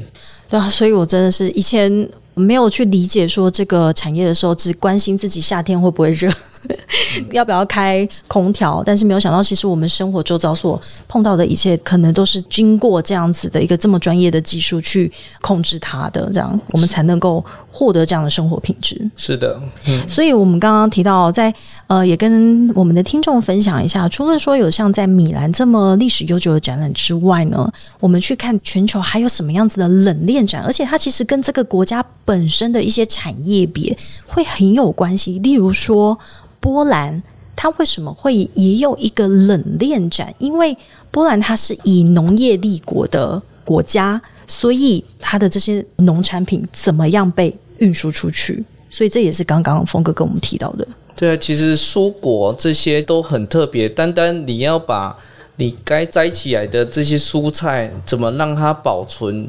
[0.49, 6.31] 对啊，所以我真的是以前没有去理解说这个产业的时候，只关心自己夏天会不会热。
[7.31, 8.83] 要不要开空调？
[8.87, 15.13] 但是没有想到，其实我们生活周遭所碰到的一切，可能都是经过这样子的一个这么专业的技术去
[15.43, 17.45] 控制它的，这样我们才能够
[17.75, 19.11] 获得这样的生活品质。
[19.17, 21.53] 是的，嗯，所以我们刚刚提到，在
[21.89, 27.69] 呃，也跟我们的听众分享一下，除了说有像在米兰这么历史悠久的展览之外呢，
[27.99, 36.17] 我们去看全球还有什么样子的冷链展，而且它其实跟这个国家本身的一些产业别会很有关系，例如说。
[36.61, 37.23] 波兰，
[37.55, 40.33] 它为什么会也有一个冷链展？
[40.39, 40.75] 因为
[41.11, 48.65] 波兰它是以农业立国的国家，所以它的这些农产品怎么样被运输出去？
[48.91, 50.87] 所以这也是刚刚峰哥跟我们提到的。
[51.17, 55.17] 对啊，其实蔬果这些都很特别，单单你要把
[55.57, 59.49] 你该摘起来的这些蔬菜怎么让它保存，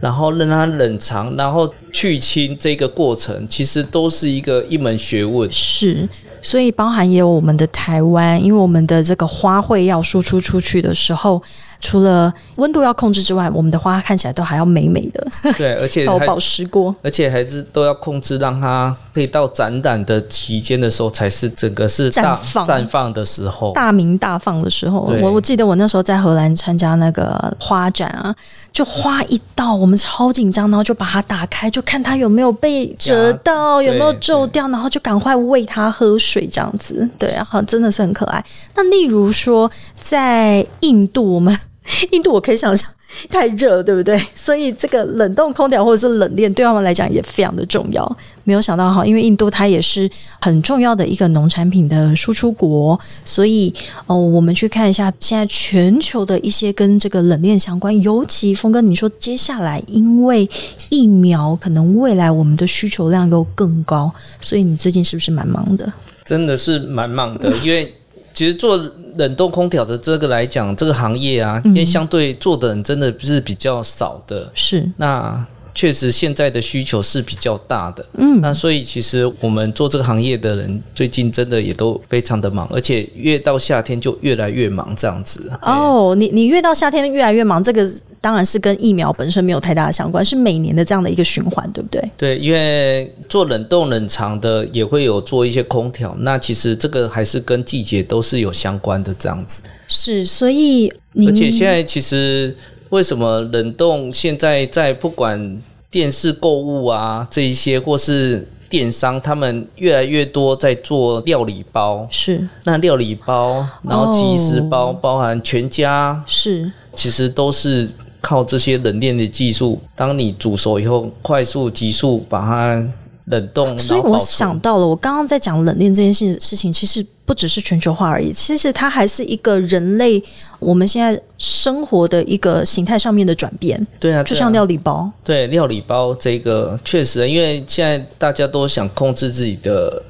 [0.00, 5.50] 然后让它冷藏，然后去清这个过程，其实都是一个一门学问。
[5.50, 6.08] 是，
[6.42, 11.42] 所以包含也有我们的台湾，因为我们的这个花卉要输出出去的时候。
[11.86, 15.24] 除了温度要控制之外，我们的花看起来都还要美美的。
[15.56, 25.02] 对，而且还 保湿过，而且还是都要控制，让它可以到展览的期间的时候，才是整个是绽放绽放的时候，大明大放的时候。
[25.22, 28.34] 我我记得我那时候在荷兰参加那个花展啊，
[28.72, 37.08] 就花一到，我们超紧张，然后就把它打开，就看它有没有被折到，有没有皱掉，然后就赶快喂它喝水，这样子。
[37.16, 38.44] 对啊，真的是很可爱。
[38.74, 39.70] 那例如说，
[40.00, 41.56] 在印度，我们。
[42.12, 42.88] 印度我可以想象
[43.30, 44.20] 太热，对不对？
[44.34, 48.16] 所以这个冷冻空调或者是冷链对他们来讲也非常的重要。
[48.42, 50.08] 没有想到哈，因为印度它也是
[50.40, 53.72] 很重要的一个农产品的输出国，所以
[54.06, 58.00] 哦，我们去看一下现在全球的一些跟这个冷链相关。
[58.02, 60.48] 尤其峰哥，你说接下来因为
[60.90, 65.92] 疫苗可能未来我们的需求量又更高，所以你最近是不是蛮忙的？
[66.24, 67.92] 真的是蛮忙的，因为。
[68.36, 68.76] 其实做
[69.16, 74.52] 冷冻空调的这个来讲，这个行业啊，因为相对做的人真的是比较少的。
[74.54, 75.42] 是，那
[75.76, 78.04] 确实现在的需求是比较大的。
[78.18, 85.52] 嗯，那所以其实我们做这个行业的人，最近真的也都非常的忙，而且越到夏天就越来越忙这样子。
[85.62, 87.88] 哦，你你越到夏天越来越忙，这个。
[88.18, 92.10] 当然是跟疫苗本身没有太大的相关，是每年的这样的一个循环，对不对？
[92.16, 99.62] 对，因为做冷冻冷藏的也会有做一些空调，那其实这个还是跟季节都是有相关的这样子。
[99.86, 100.92] 是，所以
[101.24, 102.56] 而且现在其实
[102.90, 112.48] 为什么冷冻现在在不管电视购物啊这一些，或是电商，他们越来越多在做料理包，是。
[112.64, 116.70] 那料理包，然后即食包，包含全家，是。
[116.94, 117.88] 其实都是。
[118.18, 122.84] 靠这些冷链的技术，当你煮熟以后，快速、急速把它
[123.26, 123.78] 冷冻。
[123.78, 130.22] 所以我想到了，我刚刚在讲冷链这件事事情，其实不只是全球化而已，其实它还是一个人类
[130.58, 133.86] 我们现在生活的一个形态上面的转变。
[134.00, 135.10] 对啊，就像料理包。
[135.22, 140.02] 对，料理包这个确实，因为现在大家都想控制自己的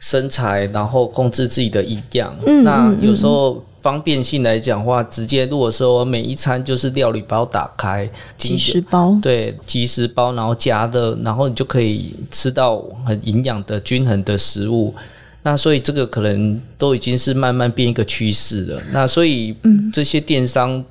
[0.00, 2.34] 身材，然后控制自己的营养。
[2.46, 3.62] 嗯，那有时候。
[3.86, 14.92] 方便性来讲话，直接如果说每一餐就是料理包打开，即食包，对，即食包，然后加热，然后你就可以吃到很营养的均衡的食物。
[15.44, 18.82] 那所以这个可能都已经是慢慢变一个趋势了。
[18.90, 20.84] 那所以，嗯，这些电商，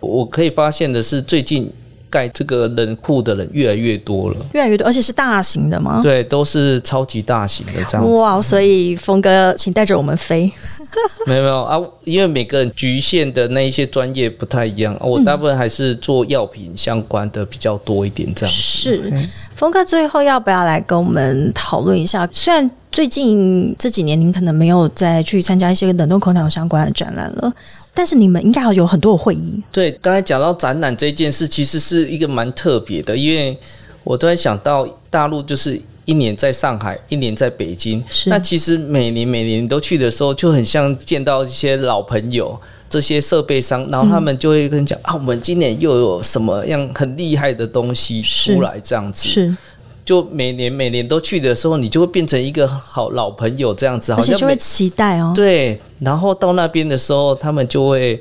[0.00, 1.72] 我可以发现的是，最近
[2.12, 6.00] 盖这个冷库的人越来越多了，越来越多，而且是大型的吗？
[6.02, 8.12] 对，都是超级大型的这样子。
[8.20, 10.52] 哇，所以峰哥，请带着我们飞。
[11.26, 19.10] 没有没有啊，因为每个人局限的那一些专业不太一样，我大部分还是做药品相关的比较多一点，这样是。
[19.54, 22.28] 峰哥最后要不要来跟我们讨论一下？
[22.30, 27.50] 虽然最近这几年您可能没有再去参加一些冷冻空调相关的展览了，
[27.94, 29.62] 但是你们应该有很多的会议。
[29.70, 33.58] 对，刚才讲到展览这件事，其实是一个蛮特别的，因为
[34.04, 35.80] 我突然想到大陆就是。
[36.04, 38.02] 一年在上海，一年在北京。
[38.26, 49.28] 那其实每年每年都去的时候，就很像见到一些老朋友，这些设备商，然后他们就会跟你讲啊，我们今年又有什么样很厉害的东西出来，这样子。
[49.28, 49.56] 是，
[50.04, 55.32] 就每年每年都去的时候，你就会变成一个好老朋友这样子，好像就会期待哦。
[55.34, 58.20] 对，然后到那边的时候，他们就会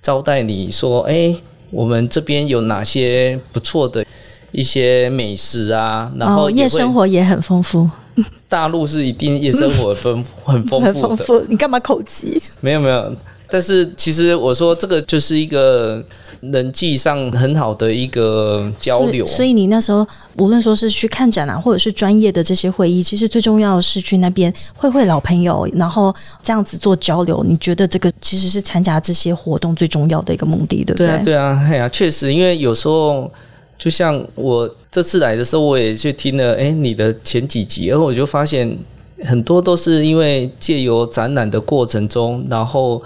[0.00, 1.34] 招待你说，哎，
[1.70, 4.04] 我们这边有哪些不错的。
[4.54, 7.88] 一些美食啊，然后夜生活也很丰富。
[8.50, 11.44] 大陆是一定夜生活丰很丰富的。
[11.48, 12.38] 你干嘛口急？
[12.60, 13.16] 没有没有，
[13.48, 16.04] 但是其实我说这个就是一个
[16.42, 19.24] 人际上很好的一个交流。
[19.24, 20.06] 所以你那时候
[20.36, 27.44] 无论说是去看展览，或者是专业的这些会议，其实最重要的是去那边会会老朋友，然后这样子做交流。
[27.46, 31.06] 你觉得这个其实是参加这些活动最重要的一个目的，对不对？
[31.06, 33.30] 对啊，对啊，哎呀，确实，因为有时候。
[33.78, 38.78] 就像我这次来的时候，我也去听了哎你的前几集，然后我就发现
[39.24, 43.02] 很多都是因为借由展览的过程中，然后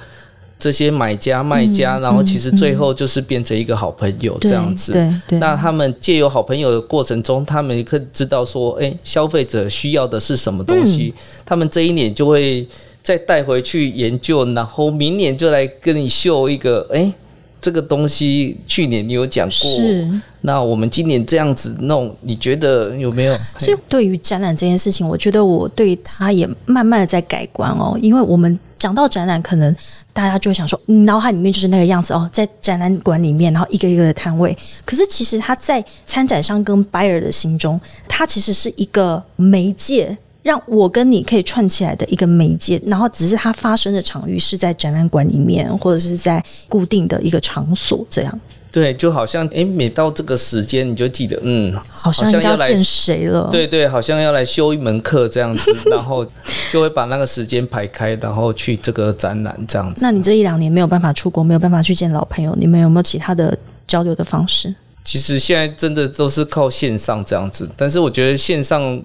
[0.58, 4.92] 这些买家卖家，然后其实最后就是变成一个好朋友这样子。
[4.92, 5.38] 对对。
[5.38, 12.66] 那他们借由好朋友的过程中，他们可以知道说，哎，消费者需要的是什么东西，他们这一年就会
[13.02, 17.12] 再带回去研究，然后明年就来跟你秀一个，哎。
[17.58, 20.06] 这个东西去年你有讲过，是。
[20.42, 23.36] 那我们今年这样子弄，你觉得有没有？
[23.58, 27.98] 所以对于展览这件事情，我觉得我对他也慢慢的在改观哦。
[28.00, 29.74] 因为我们讲到展览，可能
[30.16, 34.56] 大家就会想说，你脑海里面就是那个样子哦，在展览馆里面，然后一个一个的摊位。
[34.86, 40.16] 可是其实它在参展商跟 buyer 的心中，它其实是一个媒介。
[40.42, 48.40] 让我跟你可以串起来的一个媒介，然后只是它发生的场域是在展览馆里面，或者是在固定的一个场所，这样。
[48.76, 53.48] 对，就好像哎，每到这个时间，你就记得，嗯，好像要见谁了？
[53.50, 56.26] 对对，好像要来修一门课这样子， 然后
[56.70, 60.00] 就会把那个时间排开，然后去这个展览这样子。
[60.02, 63.56] 那你这一两年没有办法出国，没有办法去见老朋友，你们有没有其他的
[63.86, 64.74] 交流的方式？
[65.02, 69.02] 其实现在真的都是靠线上这样子，但是我觉得线上。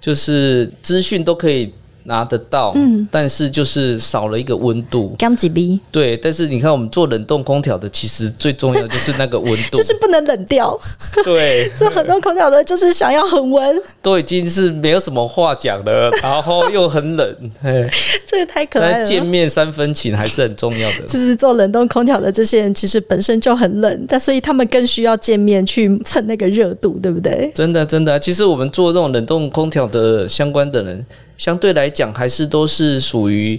[0.00, 1.74] 就是资讯都可以。
[2.04, 5.14] 拿得到，嗯，但是就是少了一个温度。
[5.18, 10.78] 刚几 B，对，但是你看我们做冷冻空调的，其实最重要就是那个温度， 就是不能冷掉。
[11.24, 17.36] 对， 做冷冻空调的，就是想要恒温，都已经是没有什么话讲了，然后又很冷，
[18.26, 19.04] 这个太可爱了。
[19.04, 21.02] 见面三分情还是很重要的。
[21.06, 27.50] 就是做冷冻空调的这些人，其实本身就很冷，但所以他们更需要见面去蹭那个热度，对不对？
[27.54, 31.04] 真的，真的，其实我们做这种冷冻空调的相关的人。
[31.40, 33.58] 相对来讲，还是都是属于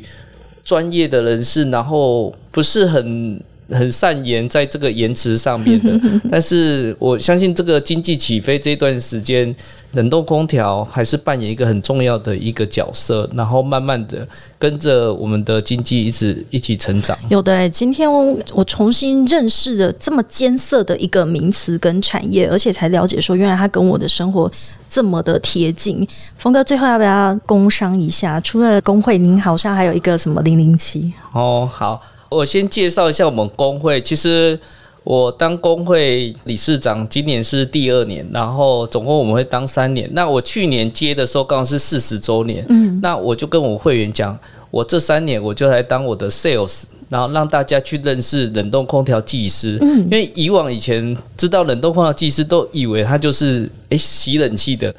[0.64, 6.00] 专业的人士，然后不是很很善言在这个言辞上面的。
[6.30, 9.56] 但是我相信，这个经济起飞这段时间，
[9.92, 14.28] 冷冻空调还是扮演一个很重要的一个角色，然后慢慢的
[14.58, 17.18] 跟着我们的经济一直一起成长。
[17.30, 18.12] 有的，今天
[18.54, 24.52] 我重新认识了这么艰涩的一个名词跟产业，而且才了解说，原来它跟我的生活。
[24.94, 28.38] 这么的贴近，峰哥最后要不要工商一下？
[28.42, 31.66] 除了工会，您好像还有一个什么零零七哦。
[31.72, 34.02] 好，我先介绍一下我们工会。
[34.02, 34.60] 其实
[35.04, 40.10] 我当工会理事长，今年是第二年，然后总共我们会当三年。
[40.14, 44.38] 那我去年接的时候刚好是四十周年，嗯，那我就跟我会员讲，
[44.70, 46.84] 我这三年我就来当我的 sales。
[47.10, 54.96] 然后让大家去认识冷冻空调技师，因为以往以前知道冷冻空调技师都以为他就是诶洗冷气的，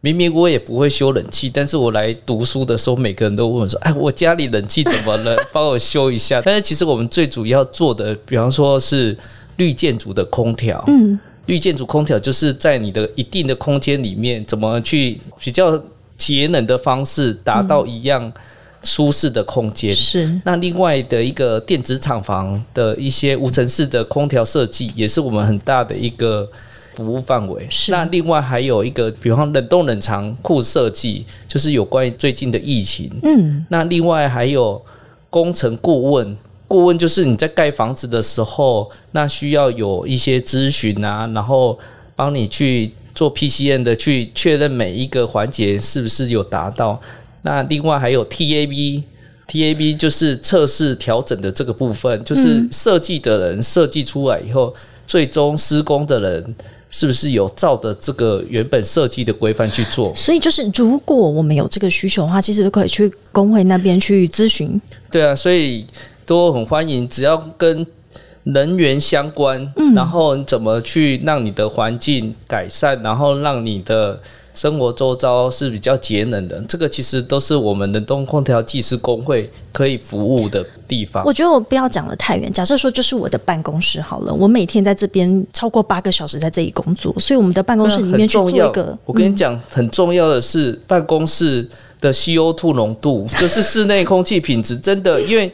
[0.00, 5.36] 明明我也不会修冷气，但是我来读书的时候，每个人都问我说：“哎，我家里冷气怎么了？
[5.52, 9.18] 帮我修一下。”但是其实我们最主要做的，比方说是
[9.56, 15.82] 绿建筑的空调，嗯，绿建筑空调就是在你的一定的空间里面，怎么去比较
[16.16, 18.32] 节能的方式，达到一样。
[18.82, 26.48] 舒适的空间是那另外的一个电子厂房的一些无尘室的空调设计，也是我们很大的一个
[26.94, 27.66] 服务范围。
[27.68, 33.10] 是那另外还有一个，比方冷冻冷藏库设计，就是有关于最近的疫情。
[33.24, 34.80] 嗯，那另外还有
[35.30, 36.36] 工程顾问，
[36.68, 41.78] 顾问就是你在盖房子的时候，那需要有一些咨询啊，然后
[42.14, 47.00] 帮你去做 PCN 的，去确认每一个环节是不是有达到。
[47.42, 54.74] 那另外还有 TAB，TAB 就是测试调整的这个部分，就是设计的人设计出来以后，
[55.06, 56.56] 最终施工的人
[56.90, 60.12] 是不是有照着这个原本设计的规范去做？
[60.16, 64.80] 所以就是如果我们有这个需求的话，其实都可以去工会那边去咨询。
[65.10, 65.86] 对啊，所以
[66.26, 67.86] 都很欢迎，只要跟
[68.42, 74.20] 能源相关，嗯然后你怎么去让你的环境改善，然后让你的。
[74.56, 81.22] 生活周遭是比较节能的，这个其实都是我们的东空调技师工会可以服务的地方。
[81.26, 88.96] 我觉得我不要讲的太远，假设说就是我的办公室好了，我每天在这边超过八个小时在这里工作，所以我们的办公室里面去做一个。
[89.04, 91.68] 我跟你讲，很重要的是办公室
[92.00, 95.52] 的 CO2 浓度，就是室内空气品质，真的因为。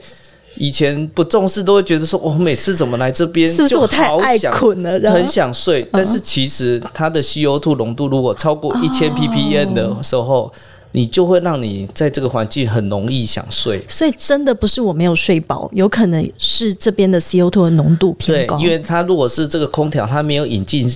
[0.57, 5.87] 以前不重视，都会觉得说，我每次怎么来这边，是不是我太爱困了，很想睡？
[5.91, 10.53] 但是其实它的 CO2 浓度如果超过一千 ppm 的时候，
[10.93, 13.83] 你就会让你在这个环境很容易想睡。
[13.89, 18.59] 所以真的不是我没有睡饱，有可能是这边的 CO2 的浓度偏高。
[18.59, 20.87] 因为它如果是这个空调，它没有引进。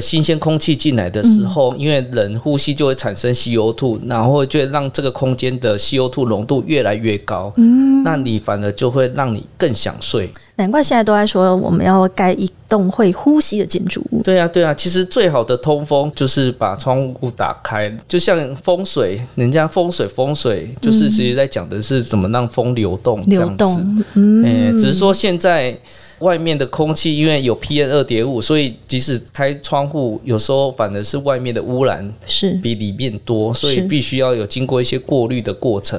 [0.00, 7.52] 新鲜空气进来的时候，因为人呼吸就会产生 CO2，然后就会让这个空间的 CO2 浓度越来越高。
[7.56, 10.30] 嗯，那你反而就会让你更想睡。
[10.56, 14.22] 难怪现在都在说我们要盖一栋会呼吸的建筑物。
[14.22, 23.24] 对啊，对啊，其实最好的通风就是把窗户打开，就像风水，人家风水风水就是其实在讲的是怎么让风流动。
[23.26, 25.78] 流动，嗯，只是说现在。
[26.20, 35.98] 外面的空气因为有 P N 二点五，所以即使开窗户，有时候反而是外面的污染是比里面多，所以必须要有经过一些过滤的过程。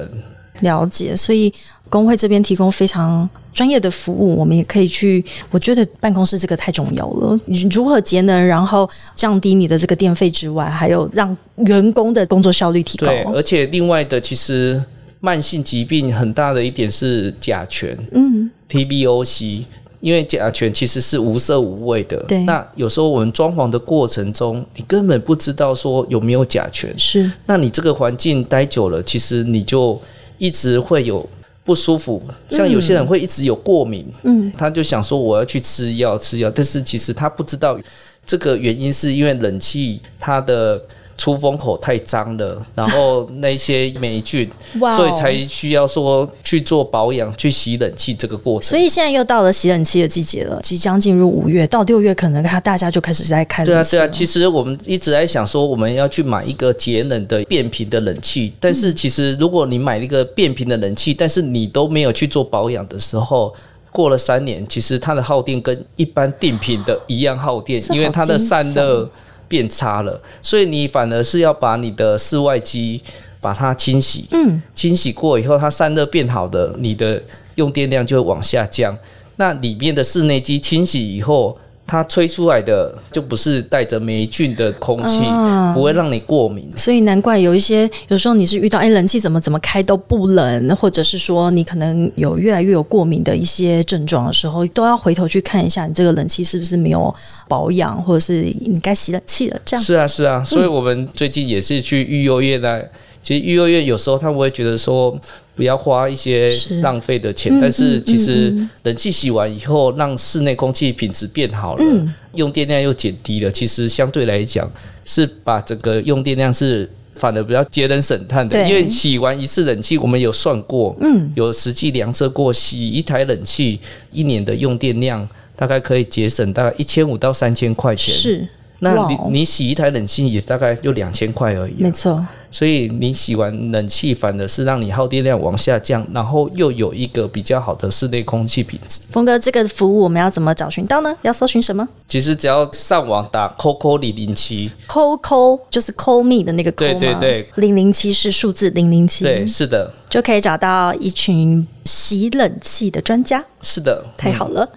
[0.60, 1.52] 了解，所以
[1.88, 5.24] 工会这边提供非常专业的服务，我们也可以去。
[5.50, 13.08] 我觉得办公室这个太重要了，你如何节能，然后降低你的这个电费之外，还有让员工的工作效率提高。
[13.08, 14.80] 对，而且另外的，其实
[15.18, 19.64] 慢性疾病很大的一点是甲醛，嗯，TBOC，
[20.02, 22.16] 因为甲醛其实是无色无味的。
[22.26, 26.92] 对那有时候我们装潢的过程中，你根本不知道说有没有甲醛。
[26.98, 29.98] 是那你这个环境待久了，其实你就
[30.38, 31.24] 一直会有
[31.64, 32.20] 不舒服。
[32.50, 37.78] 像有些人会一直有过敏，嗯，他就想说我要去吃药吃药，但是其实他不知道
[38.26, 40.82] 这个原因是因为冷气它的
[41.22, 44.50] 出风口太脏了，然后那些霉菌，
[44.96, 48.70] 所以才需要说去做保养、去洗冷气这个过程。
[48.70, 63.54] 所以现在又到了洗冷气的季节了，即将进入五月到六月，可能它大家就开始在开对啊，对啊，其实我们一直在想说，我们要去买一个节能的变频的冷气，但是其实如果你买一个变频的冷气，但是你都没有去做保养的时候。
[63.94, 69.06] 过了三年，其实它的耗电跟一般定频的一样耗电因为它的散热
[69.52, 72.98] 变差了，所以你反而是要把你的室外机
[73.38, 77.22] 把它清洗，嗯，清洗过以后，它散热变好的，你的
[77.56, 78.96] 用电量就会往下降。
[79.36, 81.58] 那里面的室内机清洗以后，
[81.92, 86.66] 它吹出来的就不是带着霉菌的空气，啊不会让你过敏。
[86.74, 97.14] 所以难怪有一些有时候你是遇到哎冷气怎么怎么开都不冷，或者是说你可能有越来越有过敏的一些症状的时候，都要回头去看一下你这个冷气是不是没有
[97.46, 99.60] 保养，或者是你该洗冷气了。
[99.62, 102.88] 这样是啊，是啊，所以我们最近也是去育幼院来。
[103.20, 105.16] 其实育幼院有时候他们会觉得说
[105.54, 112.14] 不要花一些浪费的钱，嗯但是其实冷气洗完以后，让室内空气品质变好了，嗯。
[112.34, 114.70] 用电量又减低了，其实相对来讲
[115.04, 118.66] 是把整个用电量是反而比较节能省碳的。
[118.66, 123.78] 因为洗完一次冷气，我们有算过，嗯，有实际量测过，洗一台冷气
[124.10, 128.14] 一年的用电量大概可以节省大概一千五到三千块钱。
[128.14, 128.48] 是
[128.84, 132.20] 那你你洗一台冷气也大概就两千块而已啊、没错，
[132.50, 139.00] 所以你洗完冷气反而是让你耗电量往下降，然后又有一个比较好的室内空气品质。
[139.12, 141.16] 峰哥，这个服务我们要怎么找寻到呢？
[141.22, 141.88] 要搜寻什么？
[142.08, 147.48] 其实只要上网打 COCO 零零七 call 就是 call me 的那个 call 对对对。
[147.54, 153.44] 零零七是数字零零七，对，是的，就可以找到一群洗冷气的专家。
[153.62, 154.68] 是的，太好了。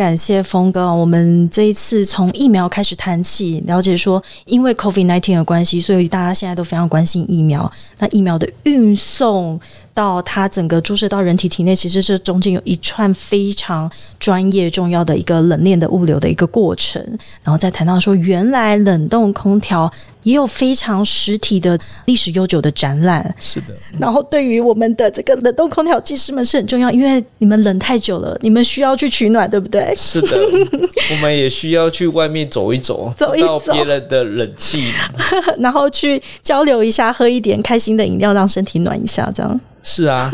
[0.00, 7.70] 感谢峰哥，我们这一次从疫苗开始谈起，了解说，因为 COVID nineteen 的关系，所以大家现在都非常关心疫苗。
[7.98, 9.60] 那疫苗的运送
[9.92, 17.02] 到它整个注射到人体体内，其实这中间有一串非常专业、重要的一个冷链的物流的一个过程。
[17.42, 19.90] 然后再谈到说，原来冷冻空调
[20.22, 23.66] 也有非常实体的历史悠久的展览，是的，
[23.98, 29.92] 然后对于我们的这个冷冻空调技师们是很重要，因为你们冷太久了，你们需要去取暖，对不对？
[29.96, 30.38] 是的，
[31.12, 34.90] 我们也需要去外面走一走，走一走别人的冷气。
[35.58, 39.60] 然后去交流一下，喝一点开心的饮料，让身体暖一下，这样。
[39.82, 40.30] 是啊，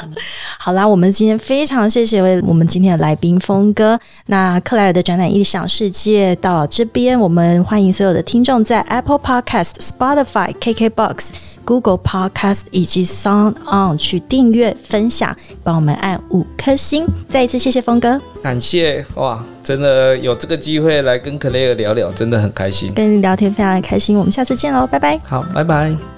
[0.58, 3.98] 好啦，我们今天非常谢谢我们今天的来宾峰哥。
[4.26, 11.30] 那克莱尔的展览异想世界到这边，我们欢迎所有的听众在 Apple Podcast、Spotify、KKBox、
[11.64, 17.06] Google Podcast 以及 Sound On 去订阅、分享，帮我们按五颗星。
[17.28, 22.92] 再一次谢谢峰哥，感谢哇，真的有这个机会来跟克莱尔聊聊，真的很开心。
[22.94, 24.18] 跟你聊天非常的开心。
[24.18, 25.20] 我们下次见喽，拜拜。
[25.24, 26.15] 好，拜拜。